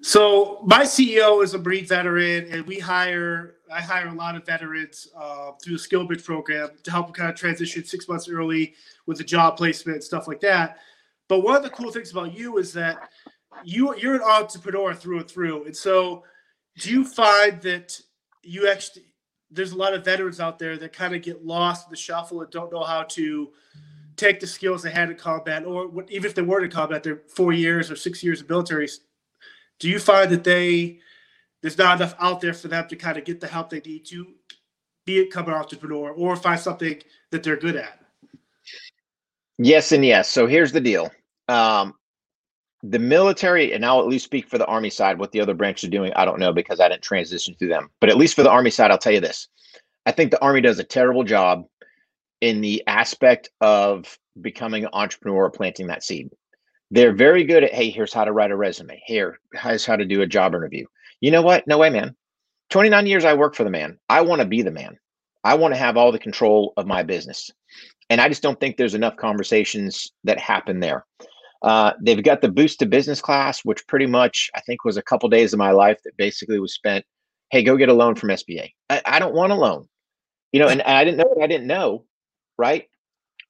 [0.01, 4.45] So my CEO is a Marine veteran, and we hire I hire a lot of
[4.45, 8.75] veterans uh, through the SkillBridge program to help them kind of transition six months early
[9.07, 10.77] with the job placement and stuff like that.
[11.27, 13.09] But one of the cool things about you is that
[13.65, 16.23] you you're an entrepreneur through and through, and so
[16.77, 17.99] do you find that
[18.43, 19.05] you actually
[19.51, 22.41] there's a lot of veterans out there that kind of get lost in the shuffle
[22.41, 23.51] and don't know how to
[24.15, 27.03] take the skills they had in combat, or what, even if they were in combat,
[27.03, 28.87] they're four years or six years of military
[29.79, 30.99] do you find that they
[31.61, 34.05] there's not enough out there for them to kind of get the help they need
[34.05, 34.27] to
[35.05, 37.99] be it become an entrepreneur or find something that they're good at?
[39.57, 40.29] Yes and yes.
[40.29, 41.11] So here's the deal.
[41.47, 41.95] Um,
[42.83, 45.87] the military, and I'll at least speak for the Army side, what the other branches
[45.87, 47.89] are doing, I don't know because I didn't transition through them.
[47.99, 49.47] But at least for the Army side, I'll tell you this.
[50.05, 51.65] I think the Army does a terrible job
[52.39, 56.29] in the aspect of becoming an entrepreneur planting that seed.
[56.91, 59.01] They're very good at, hey, here's how to write a resume.
[59.05, 60.85] Here, here's how to do a job interview.
[61.19, 61.67] You know what?
[61.67, 62.15] No way, man.
[62.69, 63.97] 29 years I work for the man.
[64.07, 64.97] I want to be the man.
[65.43, 67.49] I want to have all the control of my business.
[68.09, 71.05] And I just don't think there's enough conversations that happen there.
[71.61, 75.01] Uh, they've got the Boots to Business class, which pretty much I think was a
[75.01, 77.05] couple days of my life that basically was spent.
[77.49, 78.71] Hey, go get a loan from SBA.
[78.89, 79.87] I, I don't want a loan,
[80.51, 82.05] you know, and, I didn't know what I didn't know,
[82.57, 82.87] right?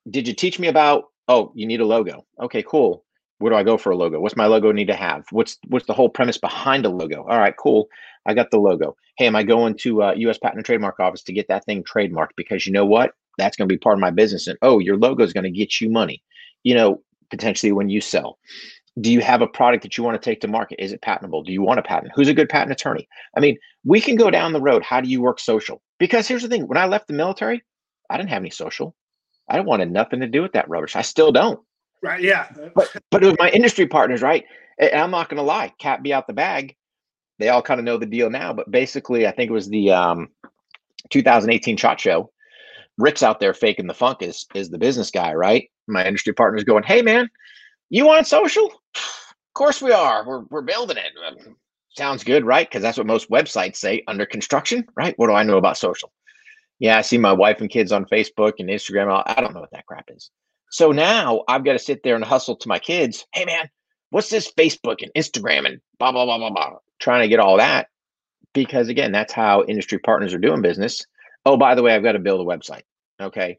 [0.09, 1.05] Did you teach me about?
[1.27, 2.25] Oh, you need a logo.
[2.41, 3.03] Okay, cool.
[3.39, 4.19] Where do I go for a logo?
[4.19, 5.25] What's my logo need to have?
[5.31, 7.23] What's what's the whole premise behind a logo?
[7.23, 7.87] All right, cool.
[8.25, 8.95] I got the logo.
[9.17, 10.37] Hey, am I going to uh, U.S.
[10.37, 12.35] Patent and Trademark Office to get that thing trademarked?
[12.35, 13.11] Because you know what?
[13.37, 14.47] That's going to be part of my business.
[14.47, 16.23] And oh, your logo is going to get you money.
[16.63, 18.37] You know, potentially when you sell.
[18.99, 20.83] Do you have a product that you want to take to market?
[20.83, 21.43] Is it patentable?
[21.43, 22.13] Do you want a patent?
[22.15, 23.07] Who's a good patent attorney?
[23.35, 24.81] I mean, we can go down the road.
[24.81, 25.81] How do you work social?
[25.99, 27.63] Because here's the thing: when I left the military,
[28.09, 28.95] I didn't have any social.
[29.49, 30.95] I wanted nothing to do with that rubbish.
[30.95, 31.59] I still don't.
[32.01, 32.21] Right.
[32.21, 32.47] Yeah.
[32.75, 34.43] But but with my industry partners, right?
[34.79, 35.73] And I'm not going to lie.
[35.79, 36.75] Cat be out the bag.
[37.39, 38.53] They all kind of know the deal now.
[38.53, 40.29] But basically, I think it was the um,
[41.11, 42.31] 2018 Shot Show.
[42.97, 45.69] Rick's out there faking the funk is is the business guy, right?
[45.87, 47.29] My industry partner's going, "Hey man,
[47.89, 48.65] you want social?
[48.95, 50.25] Of course we are.
[50.25, 51.11] We're we're building it.
[51.27, 51.55] Um,
[51.95, 52.67] sounds good, right?
[52.67, 55.13] Because that's what most websites say under construction, right?
[55.17, 56.11] What do I know about social?
[56.79, 59.23] Yeah, I see my wife and kids on Facebook and Instagram.
[59.25, 60.29] I don't know what that crap is.
[60.69, 63.25] So now I've got to sit there and hustle to my kids.
[63.33, 63.69] Hey, man,
[64.11, 66.77] what's this Facebook and Instagram and blah, blah, blah, blah, blah.
[66.99, 67.87] Trying to get all that
[68.53, 71.05] because, again, that's how industry partners are doing business.
[71.47, 72.81] Oh, by the way, I've got to build a website.
[73.21, 73.57] Okay.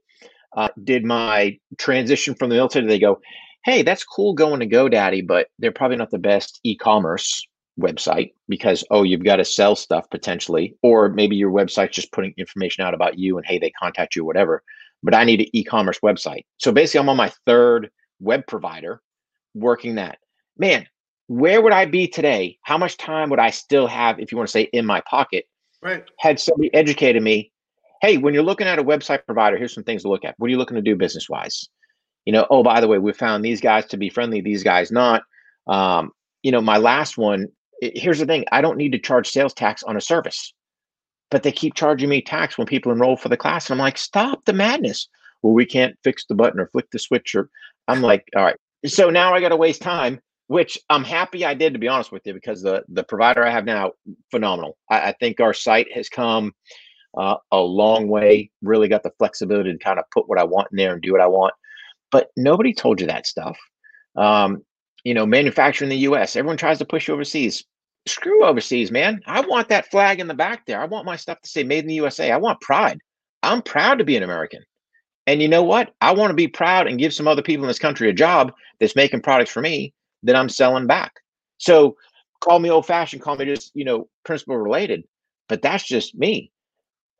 [0.54, 3.20] Uh, did my transition from the military, they go,
[3.64, 7.46] hey, that's cool going to GoDaddy, but they're probably not the best e commerce
[7.80, 12.34] website because oh you've got to sell stuff potentially or maybe your website's just putting
[12.36, 14.64] information out about you and hey they contact you whatever
[15.04, 19.00] but i need an e-commerce website so basically i'm on my third web provider
[19.54, 20.18] working that
[20.56, 20.88] man
[21.28, 24.48] where would i be today how much time would i still have if you want
[24.48, 25.44] to say in my pocket
[25.80, 27.52] right had somebody educated me
[28.00, 30.48] hey when you're looking at a website provider here's some things to look at what
[30.48, 31.68] are you looking to do business wise
[32.24, 34.90] you know oh by the way we found these guys to be friendly these guys
[34.90, 35.22] not
[35.66, 37.48] um, you know my last one
[37.80, 40.52] here's the thing I don't need to charge sales tax on a service,
[41.30, 43.68] but they keep charging me tax when people enroll for the class.
[43.68, 45.08] And I'm like, stop the madness.
[45.42, 47.34] Well, we can't fix the button or flick the switch.
[47.34, 47.48] Or
[47.86, 48.56] I'm like, all right.
[48.86, 52.10] So now I got to waste time, which I'm happy I did, to be honest
[52.10, 53.92] with you, because the, the provider I have now,
[54.30, 54.76] phenomenal.
[54.90, 56.52] I, I think our site has come
[57.16, 60.68] uh, a long way, really got the flexibility to kind of put what I want
[60.72, 61.54] in there and do what I want.
[62.10, 63.58] But nobody told you that stuff.
[64.16, 64.62] Um,
[65.04, 66.36] you know, manufacture in the US.
[66.36, 67.64] Everyone tries to push you overseas.
[68.06, 69.20] Screw overseas, man.
[69.26, 70.80] I want that flag in the back there.
[70.80, 72.30] I want my stuff to say made in the USA.
[72.30, 72.98] I want pride.
[73.42, 74.62] I'm proud to be an American.
[75.26, 75.92] And you know what?
[76.00, 78.52] I want to be proud and give some other people in this country a job
[78.80, 79.92] that's making products for me
[80.22, 81.12] that I'm selling back.
[81.58, 81.96] So
[82.40, 85.04] call me old fashioned, call me just, you know, principle related,
[85.48, 86.50] but that's just me.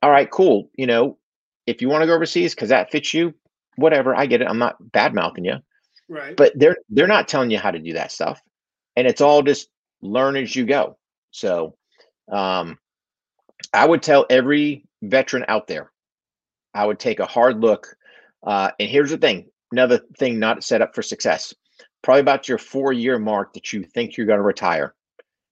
[0.03, 0.71] All right, cool.
[0.75, 1.19] You know,
[1.67, 3.35] if you want to go overseas because that fits you,
[3.77, 4.49] whatever, I get it.
[4.49, 5.57] I'm not bad mouthing you.
[6.09, 6.37] Right.
[6.37, 8.41] But they're they're not telling you how to do that stuff.
[8.97, 9.69] And it's all just
[10.01, 10.97] learn as you go.
[11.31, 11.77] So
[12.33, 12.79] um
[13.73, 15.91] I would tell every veteran out there,
[16.75, 17.89] I would take a hard look.
[18.47, 21.55] Uh, and here's the thing another thing not set up for success.
[22.03, 24.95] Probably about your four year mark that you think you're going to retire.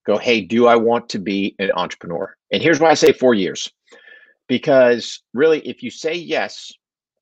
[0.06, 2.34] Go, hey, do I want to be an entrepreneur?
[2.52, 3.70] And here's why I say four years.
[4.48, 6.72] Because really, if you say yes,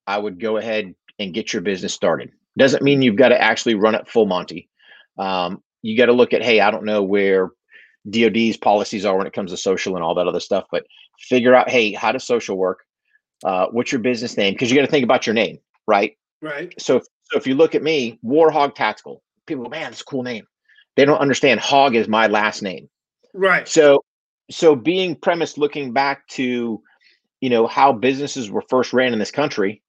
[0.06, 2.30] I would go ahead and get your business started.
[2.58, 4.68] Doesn't mean you've got to actually run it full Monty.
[5.18, 7.50] Um, you got to look at, hey, I don't know where
[8.08, 10.84] DoD's policies are when it comes to social and all that other stuff, but
[11.18, 12.80] figure out, hey, how does social work?
[13.44, 14.54] Uh, what's your business name?
[14.54, 16.16] Because you got to think about your name, right?
[16.42, 16.74] Right.
[16.80, 20.04] So, so if you look at me, War Hogg Tactical, people, go, man, it's a
[20.04, 20.44] cool name.
[20.96, 22.88] They don't understand Hogg is my last name.
[23.32, 23.66] Right.
[23.66, 24.04] So,
[24.50, 26.82] so being premised, looking back to,
[27.44, 29.82] you know, how businesses were first ran in this country.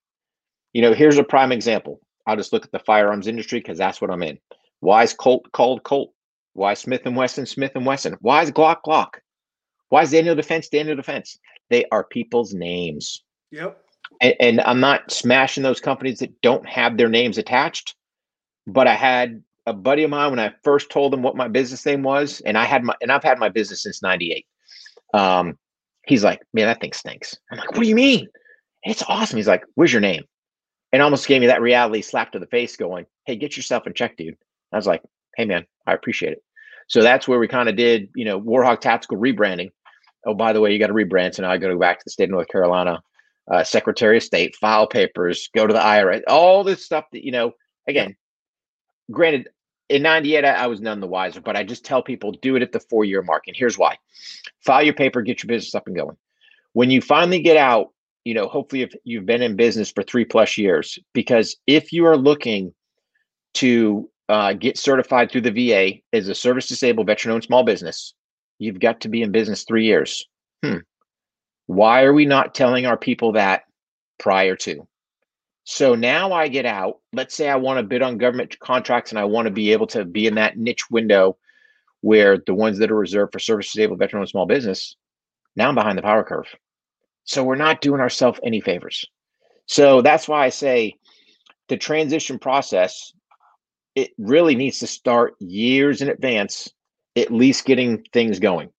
[0.74, 2.02] You know, here's a prime example.
[2.28, 4.38] I'll just look at the firearms industry because that's what I'm in.
[4.82, 6.12] Why is Colt called Colt?
[6.52, 8.18] Why Smith and Wesson Smith and Wesson?
[8.20, 9.20] Why is Glock Glock?
[9.88, 11.40] Why is Daniel Defense Daniel Defense?
[11.70, 13.24] They are people's names.
[13.52, 13.82] Yep.
[14.20, 17.96] And, and I'm not smashing those companies that don't have their names attached,
[18.68, 21.86] but I had a buddy of mine when I first told him what my business
[21.86, 24.46] name was, and I had my and I've had my business since '98.
[25.14, 25.58] Um,
[26.08, 28.28] he's like, "Man, that thing stinks." I'm like, "What do you mean?
[28.84, 30.24] It's awesome." He's like, "Where's your name?"
[30.92, 33.94] And almost gave me that reality slap to the face, going, "Hey, get yourself in
[33.94, 34.38] check, dude."
[34.72, 35.02] I was like,
[35.38, 36.44] "Hey, man, I appreciate it."
[36.88, 39.70] So that's where we kind of did, you know, War Hogg Tactical rebranding.
[40.26, 41.36] Oh, by the way, you got to rebrand.
[41.36, 43.02] So now I got to go back to the state of North Carolina,
[43.52, 47.32] uh, Secretary of State, file papers, go to the IRS, all this stuff that, you
[47.32, 47.52] know,
[47.88, 48.16] again,
[49.12, 49.50] granted,
[49.90, 52.72] in 98, I, was none the wiser, but I just tell people do it at
[52.72, 53.44] the four year mark.
[53.48, 53.98] And here's why
[54.62, 56.18] file your paper, get your business up and going.
[56.74, 57.92] When you finally get out,
[58.24, 62.06] you know, hopefully if you've been in business for three plus years, because if you
[62.06, 62.74] are looking
[63.56, 68.14] to uh, get certified through the VA as a service disabled veteran owned small business,
[68.58, 70.26] you've got to be in business three years.
[70.64, 70.78] Hmm.
[71.68, 73.64] Why are we not telling our people that
[74.18, 74.88] prior to?
[75.66, 77.00] So now I get out.
[77.12, 79.88] Let's say I want to bid on government contracts and I want to be able
[79.88, 81.38] to be in that niche window
[82.02, 84.96] where the ones that are reserved for service disabled veteran and small business,
[85.56, 86.46] now I'm behind the power curve.
[87.24, 89.06] So we're not doing ourselves any favors.
[89.66, 90.94] So that's why I say
[91.68, 93.12] the transition process
[93.96, 96.70] it really needs to start years in advance,
[97.16, 98.70] at least getting things going.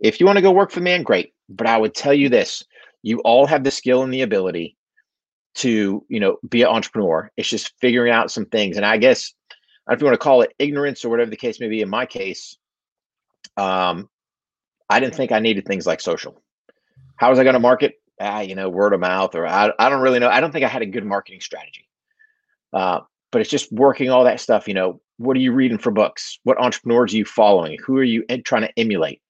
[0.00, 1.32] If you want to go work for the man, great.
[1.48, 2.64] But I would tell you this
[3.02, 4.76] you all have the skill and the ability
[5.56, 7.30] to, you know, be an entrepreneur.
[7.36, 8.76] It's just figuring out some things.
[8.76, 9.32] And I guess
[9.88, 12.06] if you want to call it ignorance or whatever the case may be, in my
[12.06, 12.56] case,
[13.56, 14.08] um,
[14.88, 16.42] I didn't think I needed things like social.
[17.16, 17.94] How was I going to market?
[18.20, 20.28] Ah, you know, word of mouth, or I, I don't really know.
[20.28, 21.88] I don't think I had a good marketing strategy.
[22.72, 23.00] Uh,
[23.32, 24.68] but it's just working all that stuff.
[24.68, 26.38] You know, what are you reading for books?
[26.44, 27.78] What entrepreneurs are you following?
[27.84, 29.20] Who are you trying to emulate?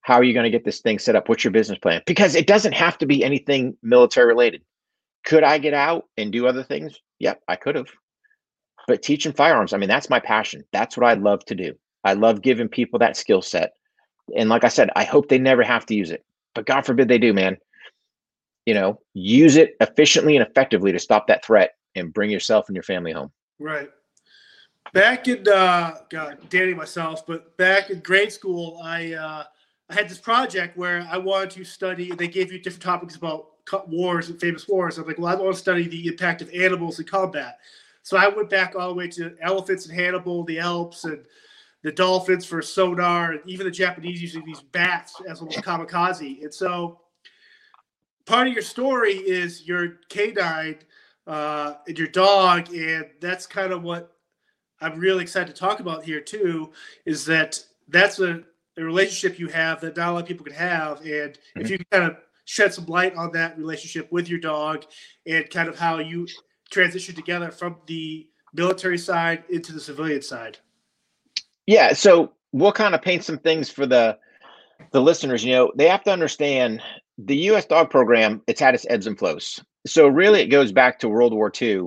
[0.00, 1.28] How are you going to get this thing set up?
[1.28, 2.02] What's your business plan?
[2.06, 4.62] Because it doesn't have to be anything military related.
[5.26, 6.98] Could I get out and do other things?
[7.18, 7.88] Yep, I could have.
[8.86, 10.64] But teaching firearms, I mean, that's my passion.
[10.72, 11.74] That's what I love to do.
[12.04, 13.72] I love giving people that skill set.
[14.36, 16.24] And like I said, I hope they never have to use it.
[16.54, 17.58] But God forbid they do, man.
[18.64, 22.76] You know, use it efficiently and effectively to stop that threat and bring yourself and
[22.76, 23.32] your family home.
[23.58, 23.90] Right.
[24.92, 29.44] Back in uh, God, Danny myself, but back in grade school, I uh,
[29.90, 32.12] I had this project where I wanted to study.
[32.12, 33.48] They gave you different topics about
[33.86, 34.98] wars and famous wars.
[34.98, 37.58] I'm like, well, I want to study the impact of animals in combat.
[38.02, 41.24] So I went back all the way to elephants and Hannibal, the Alps, and
[41.82, 46.42] the dolphins for sonar, and even the Japanese using these bats as almost kamikaze.
[46.42, 47.00] And so
[48.26, 50.78] part of your story is your canine
[51.26, 54.12] uh, and your dog, and that's kind of what
[54.80, 56.72] I'm really excited to talk about here too.
[57.04, 58.42] Is that that's a,
[58.76, 61.60] a relationship you have that not a lot of people can have, and mm-hmm.
[61.60, 62.16] if you can kind of
[62.46, 64.84] shed some light on that relationship with your dog
[65.26, 66.26] and kind of how you
[66.70, 70.58] transition together from the military side into the civilian side.
[71.66, 74.18] Yeah, so we'll kind of paint some things for the
[74.92, 75.44] the listeners.
[75.44, 76.80] You know, they have to understand
[77.18, 77.66] the U.S.
[77.66, 78.42] dog program.
[78.46, 81.86] It's had its ebbs and flows so really it goes back to World War II.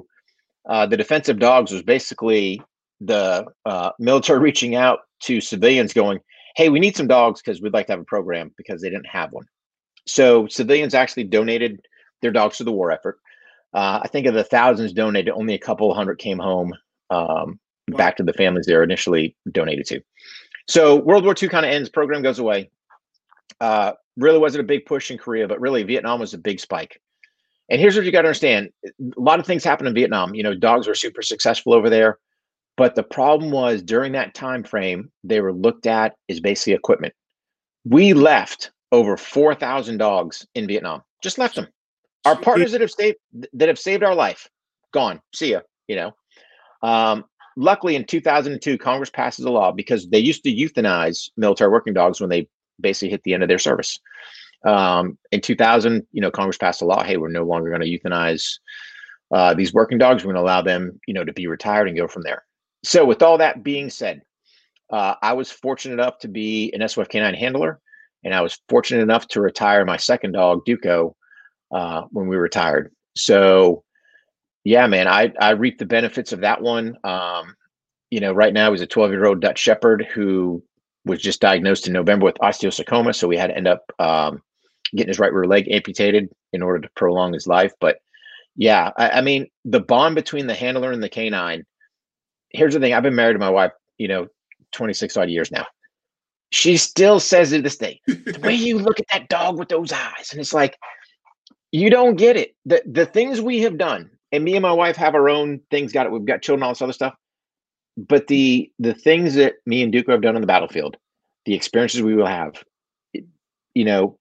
[0.68, 2.62] Uh, the defensive dogs was basically
[3.02, 6.20] the uh, military reaching out to civilians going,
[6.56, 9.08] hey, we need some dogs because we'd like to have a program because they didn't
[9.08, 9.46] have one.
[10.10, 11.82] So civilians actually donated
[12.22, 13.20] their dogs to the war effort.
[13.74, 16.74] Uh, I think of the thousands donated, only a couple hundred came home
[17.10, 17.98] um, wow.
[17.98, 20.02] back to the families they were initially donated to.
[20.68, 22.72] So World War II kind of ends, program goes away.
[23.62, 27.00] Uh, really wasn't a big push in Korea, but really Vietnam was a big spike.
[27.70, 30.34] And here's what you got to understand: a lot of things happened in Vietnam.
[30.34, 32.18] You know, dogs were super successful over there,
[32.78, 37.14] but the problem was during that time frame, they were looked at as basically equipment.
[37.86, 41.04] We left over four thousand dogs in Vietnam.
[41.22, 41.68] Just left them.
[42.26, 43.18] Our partners that have saved
[43.54, 44.50] that have saved our life,
[44.92, 45.22] gone.
[45.34, 45.62] See ya.
[45.88, 46.16] You know.
[46.82, 47.26] Um,
[47.58, 52.20] luckily, in 2002, Congress passes a law because they used to euthanize military working dogs
[52.20, 52.48] when they
[52.80, 54.00] basically hit the end of their service.
[54.66, 57.04] Um, in 2000, you know, Congress passed a law.
[57.04, 58.60] Hey, we're no longer going to euthanize
[59.32, 60.24] uh, these working dogs.
[60.24, 62.44] We're going to allow them, you know, to be retired and go from there.
[62.84, 64.22] So, with all that being said,
[64.92, 67.80] uh, I was fortunate enough to be an SOF canine handler,
[68.24, 71.16] and I was fortunate enough to retire my second dog, Duco,
[71.72, 72.92] uh, when we retired.
[73.16, 73.84] So,
[74.64, 76.98] yeah, man, I I reaped the benefits of that one.
[77.04, 77.56] Um,
[78.10, 80.64] you know, right now he's a 12 year old Dutch Shepherd who
[81.06, 84.42] was just diagnosed in November with osteosarcoma, so we had to end up um,
[84.92, 87.72] getting his right rear leg amputated in order to prolong his life.
[87.80, 87.98] But
[88.56, 91.66] yeah, I, I, mean, the bond between the handler and the canine.
[92.50, 94.28] Here's the thing: I've been married to my wife, you know,
[94.72, 95.66] 26 odd years now.
[96.52, 99.92] She still says to this day, the way you look at that dog with those
[99.94, 100.78] eyes, and it's like,
[101.72, 102.56] you don't get it.
[102.66, 105.92] The the things we have done, and me and my wife have our own things.
[105.94, 106.12] Got it.
[106.12, 107.16] We've got children, all this other stuff.
[107.98, 110.98] but the the things that me and Duke have done on the battlefield,
[111.46, 112.64] the experiences we will have,
[113.76, 114.18] you know,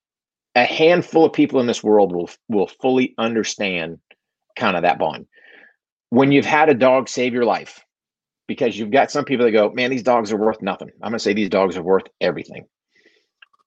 [0.57, 3.99] a handful of people in this world will will fully understand
[4.57, 5.26] kind of that bond.
[6.11, 7.81] When you've had a dog save your life,
[8.49, 10.88] because you've got some people that go, man, these dogs are worth nothing.
[11.03, 12.66] I'm going to say these dogs are worth everything.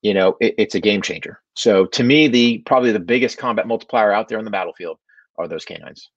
[0.01, 1.39] You know, it, it's a game changer.
[1.53, 4.97] So to me, the probably the biggest combat multiplier out there on the battlefield
[5.37, 6.09] are those canines.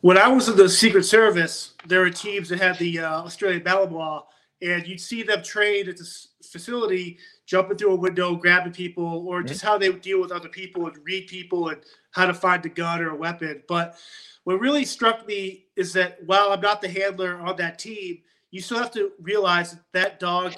[0.00, 3.62] When I was in the Secret Service, there were teams that had the uh, Australian
[3.62, 4.22] Malinois,
[4.60, 9.42] and you'd see them train at this facility, jumping through a window, grabbing people, or
[9.42, 9.68] just mm-hmm.
[9.68, 11.80] how they would deal with other people and read people and
[12.12, 13.62] how to find a gun or a weapon.
[13.66, 13.96] But
[14.44, 18.18] what really struck me is that while I'm not the handler on that team,
[18.50, 20.54] you still have to realize that that dog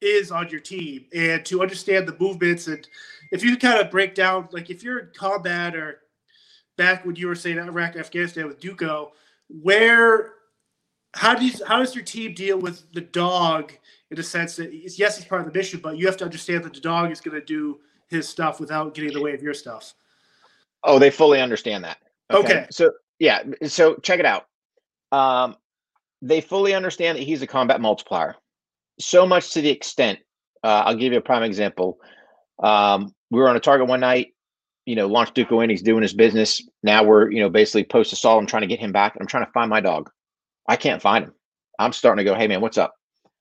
[0.00, 2.66] is on your team and to understand the movements.
[2.66, 2.86] And
[3.30, 6.00] if you kind of break down, like if you're in combat or
[6.76, 9.12] back when you were saying Iraq, Afghanistan with Duco,
[9.48, 10.34] where
[11.14, 13.72] how do you, how does your team deal with the dog
[14.10, 16.64] in a sense that yes, he's part of the mission, but you have to understand
[16.64, 19.42] that the dog is going to do his stuff without getting in the way of
[19.42, 19.94] your stuff.
[20.82, 21.98] Oh, they fully understand that.
[22.30, 22.46] Okay.
[22.46, 22.66] okay.
[22.70, 24.46] So yeah, so check it out.
[25.12, 25.54] Um,
[26.22, 28.34] they fully understand that he's a combat multiplier.
[28.98, 30.18] So much to the extent,
[30.64, 32.00] uh, I'll give you a prime example.
[32.62, 34.34] Um, we were on a target one night,
[34.86, 36.62] you know, launched Duco in, he's doing his business.
[36.82, 38.40] Now we're, you know, basically post assault.
[38.40, 39.16] I'm trying to get him back.
[39.20, 40.10] I'm trying to find my dog.
[40.66, 41.34] I can't find him.
[41.78, 42.94] I'm starting to go, hey man, what's up?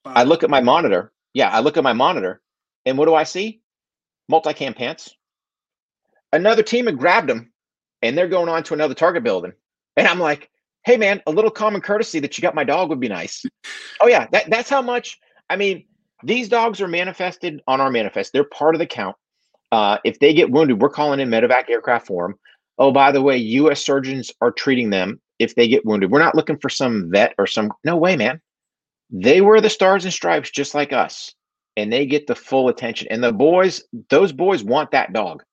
[0.05, 0.13] Wow.
[0.15, 1.11] I look at my monitor.
[1.33, 2.41] Yeah, I look at my monitor,
[2.85, 3.61] and what do I see?
[4.31, 5.15] Multicam pants.
[6.31, 7.51] Another team had grabbed him,
[8.01, 9.53] and they're going on to another target building.
[9.99, 10.49] And I'm like,
[10.85, 13.45] hey man, a little common courtesy that you got my dog would be nice.
[14.01, 15.19] oh yeah, that, that's how much.
[15.49, 15.85] I mean,
[16.23, 18.33] these dogs are manifested on our manifest.
[18.33, 19.15] They're part of the count.
[19.71, 22.39] Uh, if they get wounded, we're calling in medevac aircraft for them.
[22.77, 23.83] Oh, by the way, U.S.
[23.83, 26.11] surgeons are treating them if they get wounded.
[26.11, 27.71] We're not looking for some vet or some.
[27.83, 28.41] No way, man.
[29.11, 31.33] They wear the stars and stripes just like us,
[31.77, 33.07] and they get the full attention.
[33.11, 35.43] And the boys, those boys want that dog.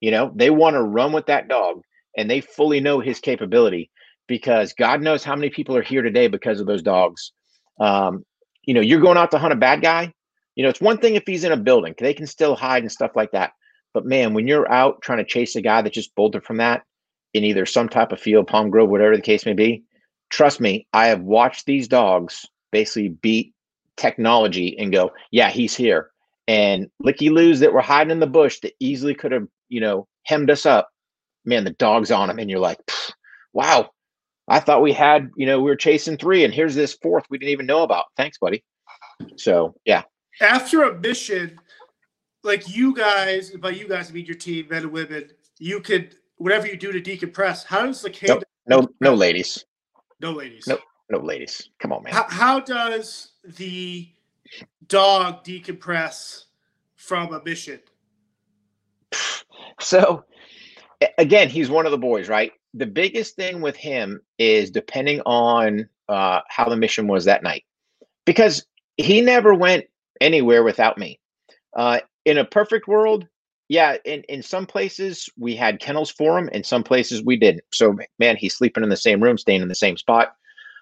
[0.00, 1.82] You know, they want to run with that dog,
[2.16, 3.90] and they fully know his capability
[4.26, 7.32] because God knows how many people are here today because of those dogs.
[7.80, 8.24] Um,
[8.64, 10.12] you know, you're going out to hunt a bad guy.
[10.54, 12.92] You know, it's one thing if he's in a building, they can still hide and
[12.92, 13.52] stuff like that.
[13.94, 16.82] But man, when you're out trying to chase a guy that just bolted from that
[17.34, 19.82] in either some type of field, Palm Grove, whatever the case may be,
[20.30, 23.54] trust me, I have watched these dogs basically beat
[23.96, 26.10] technology and go, yeah, he's here.
[26.48, 30.06] And licky loos that were hiding in the bush that easily could have, you know,
[30.24, 30.88] hemmed us up.
[31.44, 32.78] Man, the dog's on him, and you're like,
[33.52, 33.90] wow,
[34.48, 37.38] I thought we had, you know, we were chasing three, and here's this fourth we
[37.38, 38.06] didn't even know about.
[38.16, 38.64] Thanks, buddy.
[39.36, 40.02] So yeah.
[40.40, 41.58] After a mission,
[42.42, 46.16] like you guys, by you guys, I mean your team, men and women, you could
[46.36, 47.64] whatever you do to decompress.
[47.64, 48.42] How does the canine?
[48.66, 49.64] No, no, no ladies.
[50.20, 50.66] No ladies.
[50.66, 50.78] No,
[51.10, 51.70] no ladies.
[51.78, 52.12] Come on, man.
[52.12, 54.08] How, how does the
[54.86, 56.44] dog decompress
[56.96, 57.80] from a mission?
[59.80, 60.24] So,
[61.18, 62.52] again, he's one of the boys, right?
[62.74, 67.64] the biggest thing with him is depending on uh, how the mission was that night,
[68.24, 68.64] because
[68.96, 69.84] he never went
[70.20, 71.18] anywhere without me.
[71.76, 73.26] Uh, in a perfect world,
[73.68, 77.64] yeah, in, in some places we had kennels for him, in some places we didn't.
[77.72, 80.34] So, man, he's sleeping in the same room, staying in the same spot.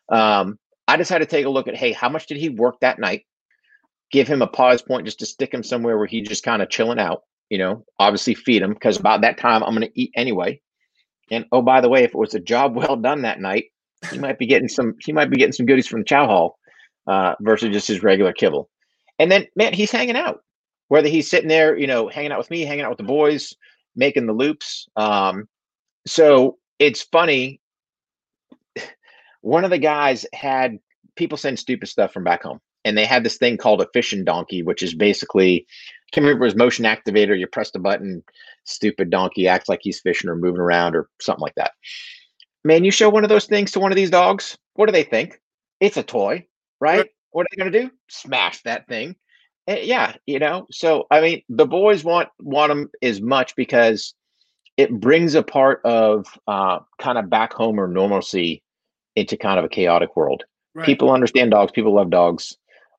[0.08, 0.58] Um,
[0.88, 2.98] I just had to take a look at, hey, how much did he work that
[2.98, 3.26] night?
[4.10, 6.68] Give him a pause point just to stick him somewhere where he just kind of
[6.68, 7.22] chilling out.
[7.50, 10.60] You know, obviously feed him because about that time I'm going to eat anyway.
[11.30, 13.66] And oh, by the way, if it was a job well done that night,
[14.10, 14.94] he might be getting some.
[15.00, 16.58] He might be getting some goodies from the chow hall
[17.06, 18.70] uh, versus just his regular kibble.
[19.18, 20.42] And then, man, he's hanging out.
[20.88, 23.54] Whether he's sitting there, you know, hanging out with me, hanging out with the boys,
[23.94, 24.88] making the loops.
[24.96, 25.48] Um,
[26.06, 27.60] so it's funny.
[29.42, 30.78] One of the guys had
[31.16, 34.24] people send stupid stuff from back home, and they had this thing called a fishing
[34.24, 35.66] donkey, which is basically
[36.12, 37.38] can't remember his motion activator.
[37.38, 38.22] You press the button,
[38.64, 41.72] stupid donkey acts like he's fishing or moving around or something like that.
[42.64, 45.02] Man, you show one of those things to one of these dogs, what do they
[45.02, 45.40] think?
[45.80, 46.46] It's a toy,
[46.80, 47.06] right?
[47.30, 47.90] What are they going to do?
[48.08, 49.16] Smash that thing.
[49.66, 50.66] And eh, yeah, you know.
[50.70, 54.14] So I mean, the boys want want them as much because
[54.76, 58.62] it brings a part of uh, kind of back home or normalcy
[59.16, 60.44] into kind of a chaotic world.
[60.74, 60.86] Right.
[60.86, 61.72] People understand dogs.
[61.72, 62.56] People love dogs.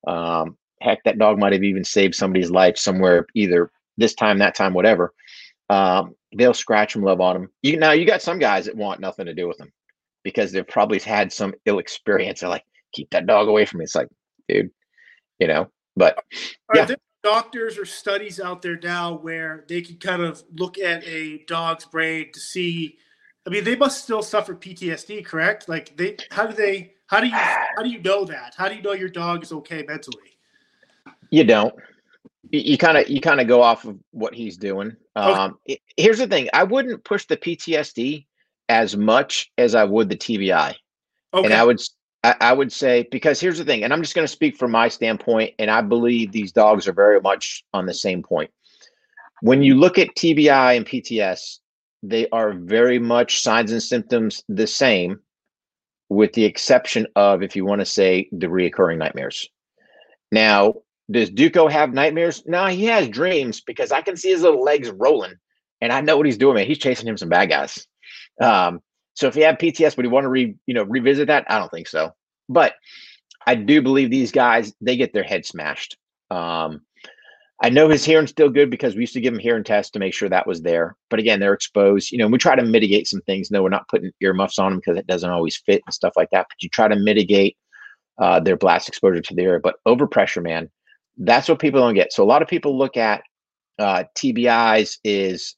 [0.07, 4.55] Um, heck, that dog might have even saved somebody's life somewhere, either this time, that
[4.55, 5.13] time, whatever.
[5.69, 7.49] Um, they'll scratch them, love on them.
[7.61, 9.71] You now you got some guys that want nothing to do with them
[10.23, 12.41] because they've probably had some ill experience.
[12.41, 13.86] They're like, keep that dog away from me.
[13.86, 14.07] It's like,
[14.47, 14.71] dude,
[15.39, 15.67] you know.
[15.95, 16.17] But
[16.69, 16.86] are yeah.
[16.86, 21.43] there doctors or studies out there now where they can kind of look at a
[21.47, 22.97] dog's brain to see?
[23.45, 25.67] I mean, they must still suffer PTSD, correct?
[25.67, 26.93] Like they, how do they?
[27.07, 28.53] How do you how do you know that?
[28.55, 30.30] How do you know your dog is okay mentally?
[31.32, 31.73] You don't.
[32.51, 34.95] You kind of you kind of go off of what he's doing.
[35.15, 38.25] Um, it- here's the thing: I wouldn't push the PTSD
[38.69, 40.75] as much as I would the TBI.
[41.34, 41.45] Okay.
[41.45, 41.82] And I would
[42.23, 44.89] I would say because here's the thing, and I'm just going to speak from my
[44.89, 48.51] standpoint, and I believe these dogs are very much on the same point.
[49.41, 51.57] When you look at TBI and PTS,
[52.03, 55.19] they are very much signs and symptoms the same,
[56.09, 59.49] with the exception of if you want to say the reoccurring nightmares.
[60.32, 60.75] Now,
[61.12, 62.43] does Duco have nightmares?
[62.45, 65.34] No, he has dreams because I can see his little legs rolling,
[65.82, 66.68] and I know what he's doing, man.
[66.68, 67.88] He's chasing him some bad guys.
[68.39, 68.82] Um,
[69.14, 71.45] so if he had PTS, would he want to re you know revisit that?
[71.49, 72.12] I don't think so.
[72.49, 72.76] But
[73.45, 75.97] I do believe these guys they get their head smashed.
[76.30, 76.82] Um,
[77.64, 79.99] I know his hearing's still good because we used to give him hearing tests to
[79.99, 80.95] make sure that was there.
[81.12, 82.12] But again, they're exposed.
[82.12, 83.51] You know, we try to mitigate some things.
[83.51, 86.30] No, we're not putting earmuffs on them because it doesn't always fit and stuff like
[86.32, 86.47] that.
[86.49, 87.55] But you try to mitigate
[88.18, 89.59] uh, their blast exposure to the air.
[89.59, 90.72] But overpressure, man,
[91.18, 92.14] that's what people don't get.
[92.14, 93.24] So a lot of people look at
[93.80, 95.55] uh, TBIs is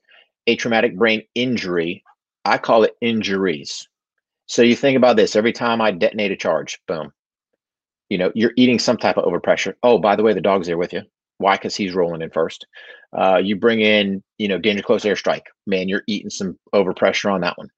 [0.47, 2.04] a traumatic brain injury.
[2.45, 3.88] I call it injuries.
[4.45, 7.12] So you think about this every time I detonate a charge, boom.
[8.10, 9.74] You know, you're eating some type of overpressure.
[9.82, 11.01] Oh, by the way, the dog's there with you.
[11.38, 11.56] Why?
[11.56, 12.68] Because he's rolling in first.
[13.18, 15.45] Uh, you bring in, you know, danger close airstrike.
[15.66, 17.70] Man, you're eating some overpressure on that one.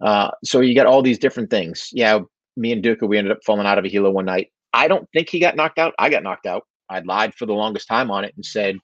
[0.00, 1.88] Uh, so you got all these different things.
[1.92, 2.20] Yeah,
[2.56, 4.48] me and Duco, we ended up falling out of a helo one night.
[4.72, 5.94] I don't think he got knocked out.
[5.98, 6.64] I got knocked out.
[6.90, 8.76] I lied for the longest time on it and said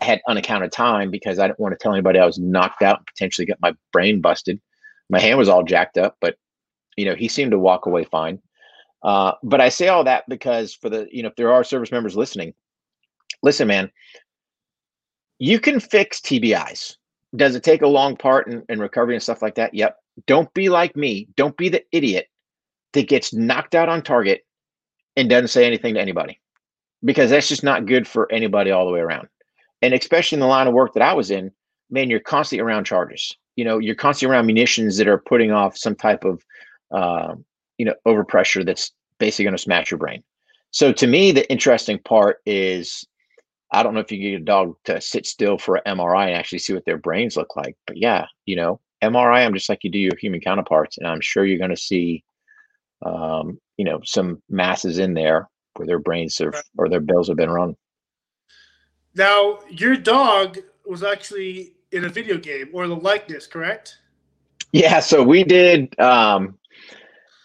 [0.00, 2.98] I had unaccounted time because I didn't want to tell anybody I was knocked out
[2.98, 4.60] and potentially get my brain busted.
[5.10, 6.36] My hand was all jacked up, but
[6.96, 8.40] you know, he seemed to walk away fine.
[9.02, 11.90] Uh, but I say all that because for the, you know, if there are service
[11.90, 12.54] members listening,
[13.42, 13.90] listen, man,
[15.38, 16.96] you can fix TBIs.
[17.34, 19.72] Does it take a long part in, in recovery and stuff like that?
[19.74, 19.96] Yep.
[20.26, 21.28] Don't be like me.
[21.36, 22.26] Don't be the idiot
[22.92, 24.44] that gets knocked out on target
[25.16, 26.40] and doesn't say anything to anybody
[27.04, 29.28] because that's just not good for anybody all the way around.
[29.82, 31.50] And especially in the line of work that I was in,
[31.90, 33.36] man, you're constantly around charges.
[33.56, 36.44] You know, you're constantly around munitions that are putting off some type of,
[36.90, 37.34] uh,
[37.78, 40.22] you know, overpressure that's basically going to smash your brain.
[40.70, 43.04] So to me, the interesting part is,
[43.72, 46.34] I don't know if you get a dog to sit still for an MRI and
[46.34, 49.82] actually see what their brains look like, but yeah, you know, MRI, I'm just like
[49.82, 52.22] you do your human counterparts, and I'm sure you're going to see,
[53.04, 57.36] um, you know, some masses in there where their brains have, or their bells have
[57.36, 57.76] been rung.
[59.14, 63.98] Now, your dog was actually in a video game or the likeness, correct?
[64.72, 65.98] Yeah, so we did.
[65.98, 66.58] Um,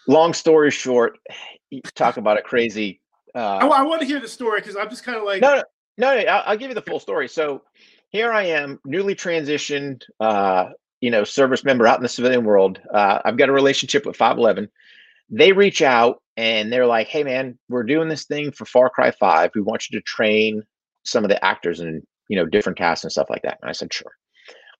[0.06, 1.18] long story short,
[1.94, 3.00] talk about a crazy.
[3.34, 5.62] Uh, I, want to hear the story because I'm just kind of like, no, no,
[5.98, 7.28] no, no I'll, I'll give you the full story.
[7.28, 7.62] So
[8.10, 10.70] here I am, newly transitioned, uh,
[11.00, 12.80] you know, service member out in the civilian world.
[12.92, 14.70] Uh, I've got a relationship with 511.
[15.30, 19.10] They reach out and they're like, "Hey, man, we're doing this thing for Far Cry
[19.10, 19.50] Five.
[19.54, 20.62] We want you to train
[21.04, 23.72] some of the actors and you know different casts and stuff like that." And I
[23.72, 24.12] said, "Sure."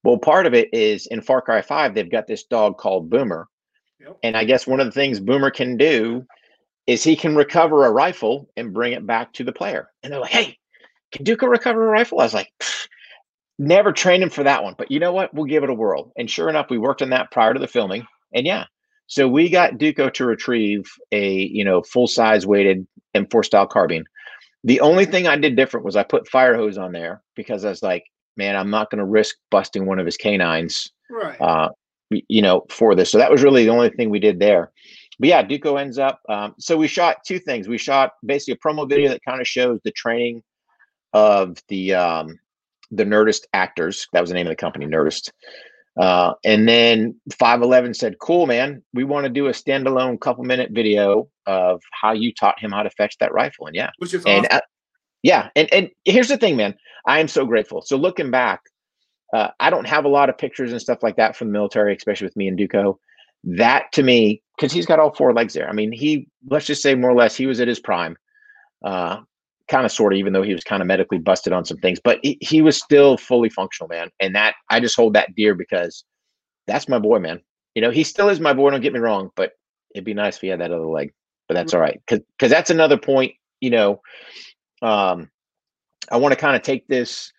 [0.07, 3.49] Well, part of it is in Far Cry 5, they've got this dog called Boomer.
[3.99, 4.19] Yep.
[4.23, 6.25] And I guess one of the things Boomer can do
[6.87, 9.89] is he can recover a rifle and bring it back to the player.
[10.05, 10.59] And they're like, hey,
[11.11, 12.21] can Duco recover a rifle?
[12.21, 12.53] I was like,
[13.59, 14.77] never trained him for that one.
[14.79, 15.35] But you know what?
[15.35, 16.13] We'll give it a whirl.
[16.17, 18.07] And sure enough, we worked on that prior to the filming.
[18.33, 18.67] And yeah,
[19.07, 24.05] so we got Duco to retrieve a, you know, full size weighted M4 style carbine.
[24.65, 27.69] The only thing I did different was I put fire hose on there because I
[27.69, 28.05] was like,
[28.37, 31.41] man, I'm not going to risk busting one of his canines, right.
[31.41, 31.69] uh,
[32.11, 33.11] you know, for this.
[33.11, 34.73] So that was really the only thing we did there.
[35.19, 36.21] But yeah, Duco ends up.
[36.29, 37.69] Um, so we shot two things.
[37.69, 40.43] We shot basically a promo video that kind of shows the training
[41.13, 42.39] of the um,
[42.91, 44.09] the Nerdist actors.
[44.13, 45.31] That was the name of the company, Nerdist.
[45.99, 48.83] Uh, and then 511 said, "Cool, man.
[48.93, 52.83] We want to do a standalone couple minute video of how you taught him how
[52.83, 54.59] to fetch that rifle." And yeah, Which is and awesome.
[54.59, 54.61] uh,
[55.23, 55.49] yeah.
[55.57, 56.75] And and here's the thing man.
[57.07, 57.83] I am so grateful.
[57.83, 58.61] So looking back
[59.35, 61.95] uh, i don't have a lot of pictures and stuff like that from the military
[61.97, 62.99] especially with me and duco.
[63.45, 65.69] That to me because he's got all four legs there.
[65.69, 68.17] I mean he let's just say more or less he was at his prime.
[68.85, 69.19] Uh
[69.69, 71.99] kind of sort of even though he was kind of medically busted on some things
[72.03, 74.11] but he, he was still fully functional man.
[74.21, 76.05] And that i just hold that dear because
[76.67, 77.41] that's my boy man.
[77.75, 79.53] You know he still is my boy don't get me wrong but
[79.95, 81.13] it'd be nice if he had that other leg
[81.49, 82.01] but that's all right.
[82.07, 84.01] Because because that's another point you know
[84.83, 85.31] um,
[86.11, 87.33] I want to kind of take this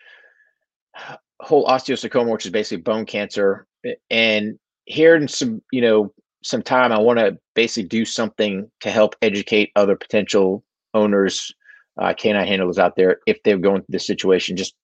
[1.39, 3.67] whole osteosarcoma, which is basically bone cancer,
[4.09, 6.13] and here in some, you know,
[6.43, 10.63] some time, I want to basically do something to help educate other potential
[10.93, 11.51] owners,
[11.99, 14.57] uh, canine handlers out there, if they're going through this situation.
[14.57, 14.75] Just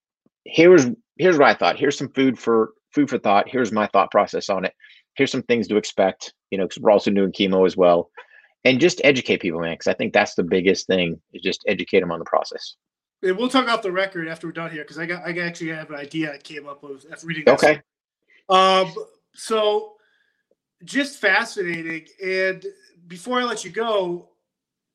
[0.45, 0.87] here's
[1.17, 1.77] here's what I thought.
[1.79, 3.49] Here's some food for food for thought.
[3.49, 4.73] Here's my thought process on it.
[5.15, 6.33] Here's some things to expect.
[6.51, 8.09] You know, because we're also doing chemo as well.
[8.65, 9.73] and just educate people, man.
[9.73, 12.75] Because I think that's the biggest thing is just educate them on the process.
[13.21, 15.69] And we'll talk off the record after we're done here because I got I actually
[15.69, 17.45] have an idea I came up with after reading.
[17.45, 17.53] This.
[17.53, 17.81] Okay.
[18.49, 18.93] Um.
[19.33, 19.93] So,
[20.83, 22.05] just fascinating.
[22.23, 22.65] And
[23.07, 24.29] before I let you go,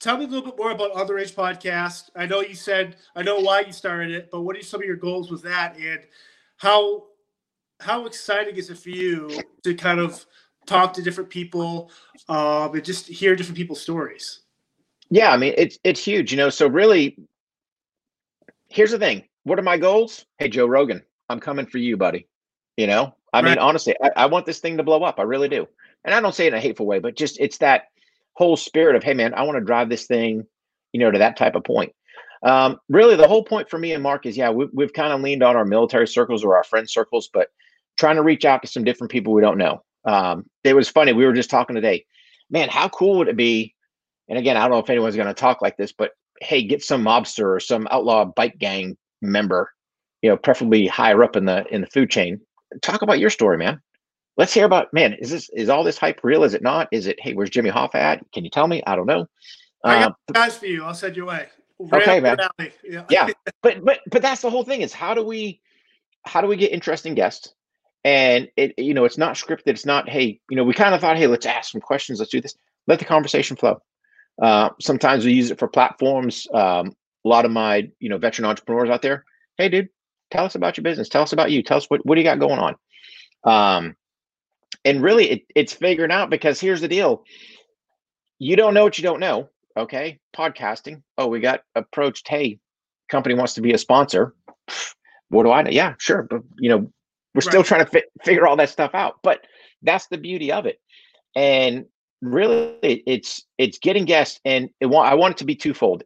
[0.01, 2.11] tell me a little bit more about On the Range Podcast.
[2.14, 4.86] I know you said I know why you started it, but what are some of
[4.86, 6.01] your goals with that, and
[6.57, 7.07] how
[7.80, 9.30] how exciting is it for you
[9.64, 10.24] to kind of
[10.66, 11.90] talk to different people
[12.28, 14.40] um, and just hear different people's stories?
[15.11, 16.51] Yeah, I mean it's it's huge, you know.
[16.51, 17.16] So really,
[18.68, 19.24] here's the thing.
[19.44, 20.26] What are my goals?
[20.38, 22.26] Hey, Joe Rogan, I'm coming for you, buddy.
[22.76, 23.51] You know, I right.
[23.51, 25.18] mean, honestly, I, I want this thing to blow up.
[25.18, 25.66] I really do.
[26.05, 27.88] And I don't say it in a hateful way, but just it's that
[28.39, 30.47] whole spirit of, hey, man, I want to drive this thing,
[30.93, 31.93] you know, to that type of point.
[32.45, 35.20] Um, really, the whole point for me and Mark is, yeah, we, we've kind of
[35.20, 37.49] leaned on our military circles or our friend circles, but
[37.97, 39.82] trying to reach out to some different people we don't know.
[40.05, 41.12] Um, it was funny.
[41.12, 42.07] We were just talking today.
[42.49, 43.74] Man, how cool would it be?
[44.28, 46.84] And again, I don't know if anyone's going to talk like this, but hey, get
[46.84, 49.72] some mobster or some outlaw bike gang member,
[50.22, 52.41] you know, preferably higher up in the in the food chain.
[52.82, 53.80] Talk about your story, man.
[54.39, 55.14] Let's hear about man.
[55.14, 56.45] Is this is all this hype real?
[56.45, 56.89] Is it not?
[56.93, 57.20] Is it?
[57.20, 58.20] Hey, where's Jimmy Hoff at?
[58.32, 58.82] Can you tell me?
[58.86, 59.26] I don't know.
[59.84, 60.84] I got uh, guys for you.
[60.84, 61.49] I'll send your way.
[61.93, 62.39] okay, man.
[62.84, 63.05] Yeah.
[63.11, 63.28] yeah,
[63.62, 64.82] but but but that's the whole thing.
[64.82, 65.61] Is how do we
[66.24, 67.53] how do we get interesting guests?
[68.05, 69.66] And it you know it's not scripted.
[69.66, 72.20] It's not hey you know we kind of thought hey let's ask some questions.
[72.20, 72.55] Let's do this.
[72.86, 73.82] Let the conversation flow.
[74.41, 76.47] Uh, sometimes we use it for platforms.
[76.55, 79.24] Um, a lot of my, you know, veteran entrepreneurs out there.
[79.57, 79.89] Hey, dude,
[80.30, 81.09] tell us about your business.
[81.09, 81.62] Tell us about you.
[81.62, 82.76] Tell us what what do you got going on.
[83.45, 83.97] Um,
[84.89, 87.24] and really, it, it's figuring out because here's the deal:
[88.39, 89.49] you don't know what you don't know.
[89.76, 91.03] Okay, podcasting.
[91.16, 92.26] Oh, we got approached.
[92.28, 92.59] Hey,
[93.09, 94.34] company wants to be a sponsor.
[95.28, 95.70] What do I know?
[95.70, 97.45] Yeah, sure, but you know, we're right.
[97.45, 99.16] still trying to fi- figure all that stuff out.
[99.22, 99.47] But
[99.82, 100.80] that's the beauty of it.
[101.36, 101.86] And
[102.20, 106.03] really it's it's getting guests and it want, i want it to be twofold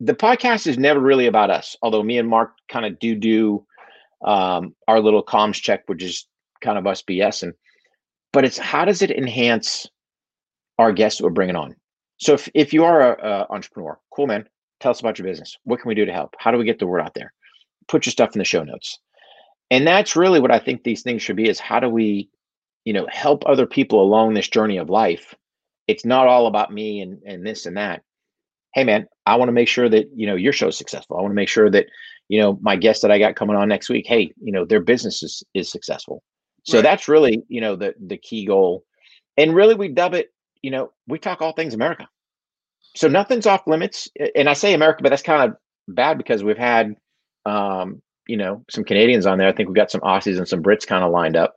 [0.00, 3.66] the podcast is never really about us although me and mark kind of do do
[4.24, 6.26] um, our little comms check which is
[6.60, 7.54] kind of us bs and
[8.34, 9.88] but it's how does it enhance
[10.78, 11.76] our guests we're bringing on?
[12.18, 14.46] So if, if you are a, a entrepreneur cool man
[14.80, 15.56] tell us about your business.
[15.64, 16.34] What can we do to help?
[16.38, 17.32] How do we get the word out there?
[17.88, 18.98] Put your stuff in the show notes.
[19.70, 22.28] And that's really what i think these things should be is how do we
[22.84, 25.34] you know help other people along this journey of life?
[25.86, 28.02] It's not all about me and and this and that.
[28.74, 31.16] Hey man i want to make sure that you know your show's successful.
[31.16, 31.86] I want to make sure that
[32.28, 34.80] you know my guest that i got coming on next week hey you know their
[34.80, 36.22] business is, is successful
[36.64, 36.82] so right.
[36.82, 38.84] that's really you know the the key goal.
[39.36, 42.08] And really we dub it you know we talk all things america.
[42.96, 44.08] So nothing's off limits.
[44.34, 45.56] And i say america but that's kind of
[45.88, 46.96] bad because we've had
[47.46, 49.48] um you know some canadians on there.
[49.48, 51.56] I think we've got some aussies and some brits kind of lined up.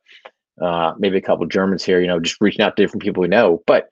[0.62, 3.28] Uh, maybe a couple Germans here, you know, just reaching out to different people we
[3.28, 3.62] know.
[3.68, 3.89] But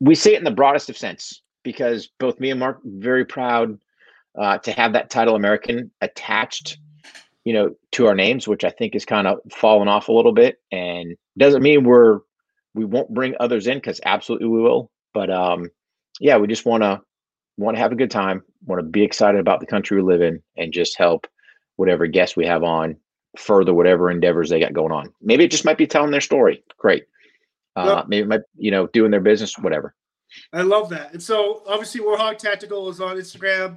[0.00, 3.78] we say it in the broadest of sense because both me and Mark very proud
[4.38, 6.78] uh, to have that title American attached,
[7.46, 10.32] you know, to our names, which I think is kind of fallen off a little
[10.32, 10.60] bit.
[10.72, 12.18] And doesn't mean we're
[12.74, 14.90] we won't bring others in because absolutely we will.
[15.14, 15.70] But um,
[16.18, 17.00] yeah, we just want to
[17.56, 20.22] want to have a good time, want to be excited about the country we live
[20.22, 21.28] in, and just help
[21.76, 22.96] whatever guests we have on
[23.38, 25.12] further whatever endeavors they got going on.
[25.22, 26.64] Maybe it just might be telling their story.
[26.78, 27.04] Great.
[27.76, 29.94] Uh, Maybe it might, you know, doing their business, whatever.
[30.52, 31.12] I love that.
[31.12, 33.76] And so obviously War Hogg Tactical is on Instagram,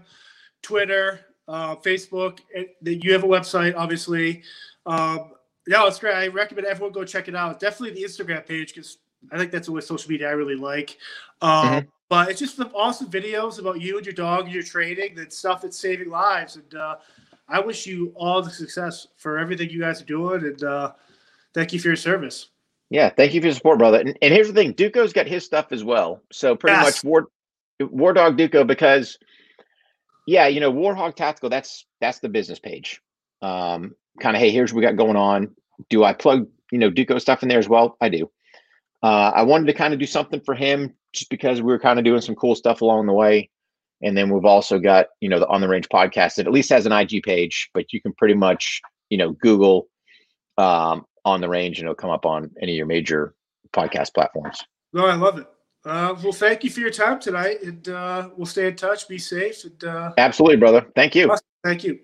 [0.63, 2.39] Twitter, uh, Facebook.
[2.81, 4.43] You have a website, obviously.
[4.85, 5.31] Um,
[5.67, 6.15] yeah, it's great.
[6.15, 7.59] I recommend everyone go check it out.
[7.59, 8.99] Definitely the Instagram page because
[9.31, 10.97] I think that's what social media I really like.
[11.41, 11.87] Um, mm-hmm.
[12.07, 15.31] But it's just some awesome videos about you and your dog and your training and
[15.31, 16.55] stuff that's saving lives.
[16.55, 16.95] And uh,
[17.47, 20.93] I wish you all the success for everything you guys are doing, and uh,
[21.53, 22.49] thank you for your service.
[22.89, 23.99] Yeah, thank you for your support, brother.
[23.99, 26.21] And, and here's the thing: Duco's got his stuff as well.
[26.31, 26.85] So pretty yes.
[26.85, 27.27] much War
[27.79, 29.19] War Dog Duco because,
[30.29, 31.49] yeah, you know, War Hogg Tactical.
[31.49, 33.01] That's that's the business page.
[33.41, 35.55] Um, kind of, hey, here's what we got going on.
[35.89, 37.97] Do I plug you know Duco stuff in there as well?
[37.99, 38.29] I do.
[39.01, 41.97] Uh, I wanted to kind of do something for him just because we were kind
[41.97, 43.49] of doing some cool stuff along the way.
[44.03, 46.69] And then we've also got, you know, the On the Range podcast that at least
[46.69, 49.87] has an IG page, but you can pretty much, you know, Google
[50.57, 53.33] um, On the Range and it'll come up on any of your major
[53.73, 54.63] podcast platforms.
[54.93, 55.47] No, I love it.
[55.85, 59.07] Uh, well, thank you for your time tonight, and uh, we'll stay in touch.
[59.07, 59.63] Be safe.
[59.63, 60.85] And, uh, Absolutely, brother.
[60.95, 61.33] Thank you.
[61.63, 61.99] Thank you.